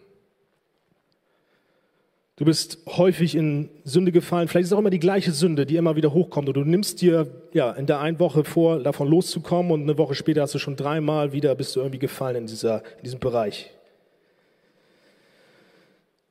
[2.37, 4.47] Du bist häufig in Sünde gefallen.
[4.47, 6.47] Vielleicht ist es auch immer die gleiche Sünde, die immer wieder hochkommt.
[6.47, 10.15] Und du nimmst dir ja in der einen Woche vor, davon loszukommen, und eine Woche
[10.15, 13.71] später hast du schon dreimal wieder bist du irgendwie gefallen in, dieser, in diesem Bereich.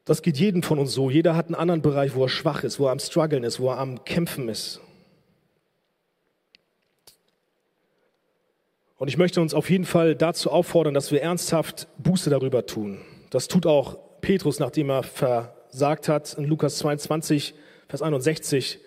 [0.05, 1.11] Das geht jedem von uns so.
[1.11, 3.69] Jeder hat einen anderen Bereich, wo er schwach ist, wo er am struggeln ist, wo
[3.71, 4.81] er am kämpfen ist.
[8.97, 13.01] Und ich möchte uns auf jeden Fall dazu auffordern, dass wir ernsthaft Buße darüber tun.
[13.31, 17.55] Das tut auch Petrus, nachdem er ver gesagt hat in Lukas 22,
[17.89, 18.79] Vers 61,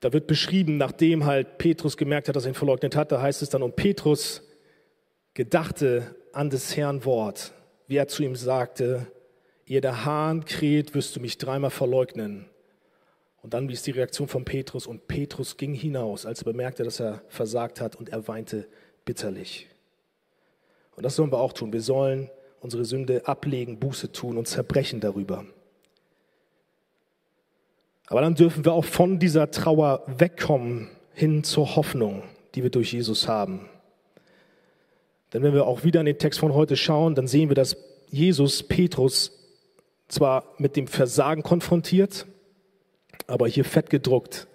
[0.00, 3.42] da wird beschrieben, nachdem halt Petrus gemerkt hat, dass er ihn verleugnet hat, da heißt
[3.42, 4.42] es dann, und Petrus
[5.34, 7.52] gedachte an des Herrn Wort,
[7.88, 9.06] wie er zu ihm sagte,
[9.66, 12.46] ehe der Hahn kräht, wirst du mich dreimal verleugnen.
[13.42, 16.82] Und dann wie ist die Reaktion von Petrus und Petrus ging hinaus, als er bemerkte,
[16.82, 18.66] dass er versagt hat und er weinte
[19.04, 19.68] bitterlich.
[20.96, 21.72] Und das sollen wir auch tun.
[21.72, 25.44] Wir sollen unsere Sünde ablegen, Buße tun und zerbrechen darüber.
[28.08, 32.22] Aber dann dürfen wir auch von dieser Trauer wegkommen hin zur Hoffnung,
[32.54, 33.68] die wir durch Jesus haben.
[35.32, 37.76] Denn wenn wir auch wieder in den Text von heute schauen, dann sehen wir, dass
[38.10, 39.32] Jesus Petrus
[40.08, 42.26] zwar mit dem Versagen konfrontiert,
[43.26, 44.46] aber hier fett gedruckt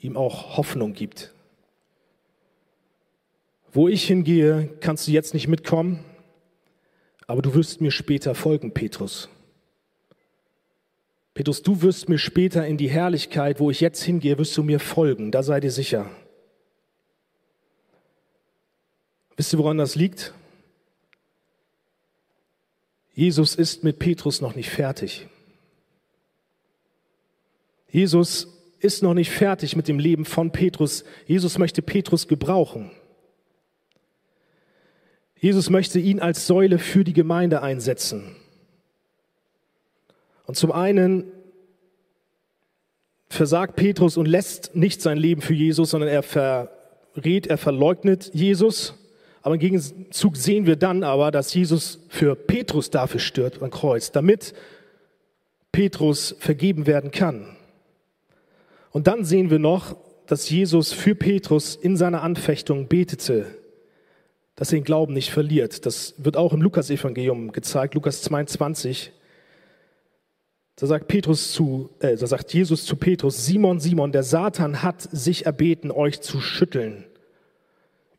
[0.00, 1.32] ihm auch Hoffnung gibt.
[3.72, 6.04] Wo ich hingehe, kannst du jetzt nicht mitkommen,
[7.26, 9.28] aber du wirst mir später folgen, Petrus.
[11.34, 14.80] Petrus, du wirst mir später in die Herrlichkeit, wo ich jetzt hingehe, wirst du mir
[14.80, 16.10] folgen, da sei dir sicher.
[19.36, 20.34] Wisst ihr, woran das liegt?
[23.20, 25.28] Jesus ist mit Petrus noch nicht fertig.
[27.90, 28.48] Jesus
[28.78, 31.04] ist noch nicht fertig mit dem Leben von Petrus.
[31.26, 32.90] Jesus möchte Petrus gebrauchen.
[35.36, 38.36] Jesus möchte ihn als Säule für die Gemeinde einsetzen.
[40.46, 41.30] Und zum einen
[43.28, 48.94] versagt Petrus und lässt nicht sein Leben für Jesus, sondern er verrät, er verleugnet Jesus.
[49.42, 54.12] Aber im Gegenzug sehen wir dann aber, dass Jesus für Petrus dafür stirbt am Kreuz,
[54.12, 54.54] damit
[55.72, 57.56] Petrus vergeben werden kann.
[58.90, 63.46] Und dann sehen wir noch, dass Jesus für Petrus in seiner Anfechtung betete
[64.60, 65.86] dass er den Glauben nicht verliert.
[65.86, 69.10] Das wird auch im Lukas-Evangelium gezeigt, Lukas 22.
[70.76, 75.00] Da sagt Petrus zu, äh, da sagt Jesus zu Petrus, Simon, Simon, der Satan hat
[75.00, 77.06] sich erbeten, euch zu schütteln,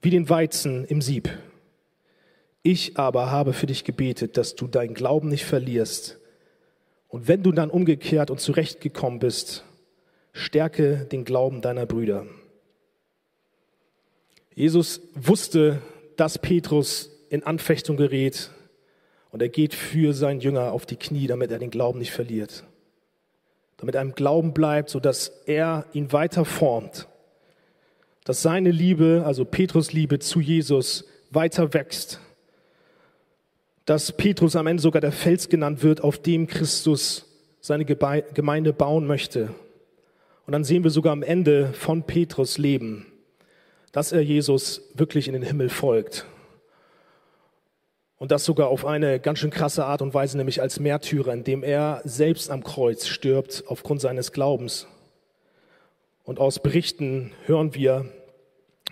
[0.02, 1.30] wie den Weizen im Sieb.
[2.64, 6.20] Ich aber habe für dich gebetet, dass du deinen Glauben nicht verlierst.
[7.08, 9.64] Und wenn du dann umgekehrt und zurechtgekommen bist,
[10.34, 12.26] stärke den Glauben deiner Brüder.
[14.54, 15.82] Jesus wusste,
[16.18, 18.52] dass Petrus in Anfechtung gerät
[19.32, 22.64] und er geht für seinen Jünger auf die Knie, damit er den Glauben nicht verliert.
[23.78, 27.08] Damit er im Glauben bleibt, sodass er ihn weiter formt.
[28.24, 32.20] Dass seine Liebe, also Petrus Liebe zu Jesus, weiter wächst.
[33.86, 37.26] Dass Petrus am Ende sogar der Fels genannt wird, auf dem Christus
[37.62, 39.54] seine Gemeinde bauen möchte.
[40.46, 43.06] Und dann sehen wir sogar am Ende von Petrus Leben,
[43.92, 46.26] dass er Jesus wirklich in den Himmel folgt.
[48.18, 51.64] Und das sogar auf eine ganz schön krasse Art und Weise, nämlich als Märtyrer, indem
[51.64, 54.88] er selbst am Kreuz stirbt aufgrund seines Glaubens.
[56.32, 58.10] Und aus Berichten hören wir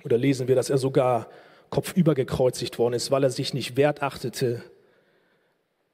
[0.03, 1.29] oder lesen wir, dass er sogar
[1.69, 4.61] kopfüber gekreuzigt worden ist, weil er sich nicht wert achtete,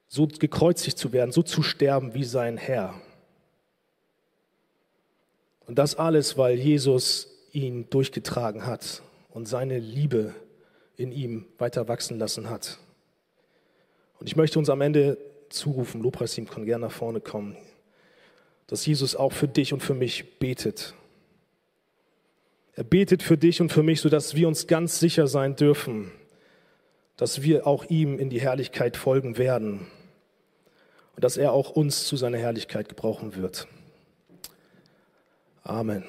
[0.08, 3.00] so gekreuzigt zu werden, so zu sterben wie sein Herr.
[5.68, 10.34] Und das alles, weil Jesus ihn durchgetragen hat und seine Liebe
[10.96, 12.80] in ihm weiter wachsen lassen hat.
[14.18, 15.16] Und ich möchte uns am Ende
[15.50, 17.56] zurufen, Lobpreisteam kann gerne nach vorne kommen,
[18.66, 20.96] dass Jesus auch für dich und für mich betet.
[22.76, 26.12] Er betet für dich und für mich, sodass wir uns ganz sicher sein dürfen,
[27.16, 29.86] dass wir auch ihm in die Herrlichkeit folgen werden
[31.14, 33.66] und dass er auch uns zu seiner Herrlichkeit gebrauchen wird.
[35.62, 36.04] Amen.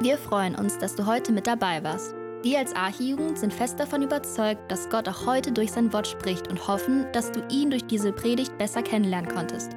[0.00, 2.14] Wir freuen uns, dass du heute mit dabei warst.
[2.42, 6.48] Wir als Archijugend sind fest davon überzeugt, dass Gott auch heute durch sein Wort spricht
[6.48, 9.76] und hoffen, dass du ihn durch diese Predigt besser kennenlernen konntest.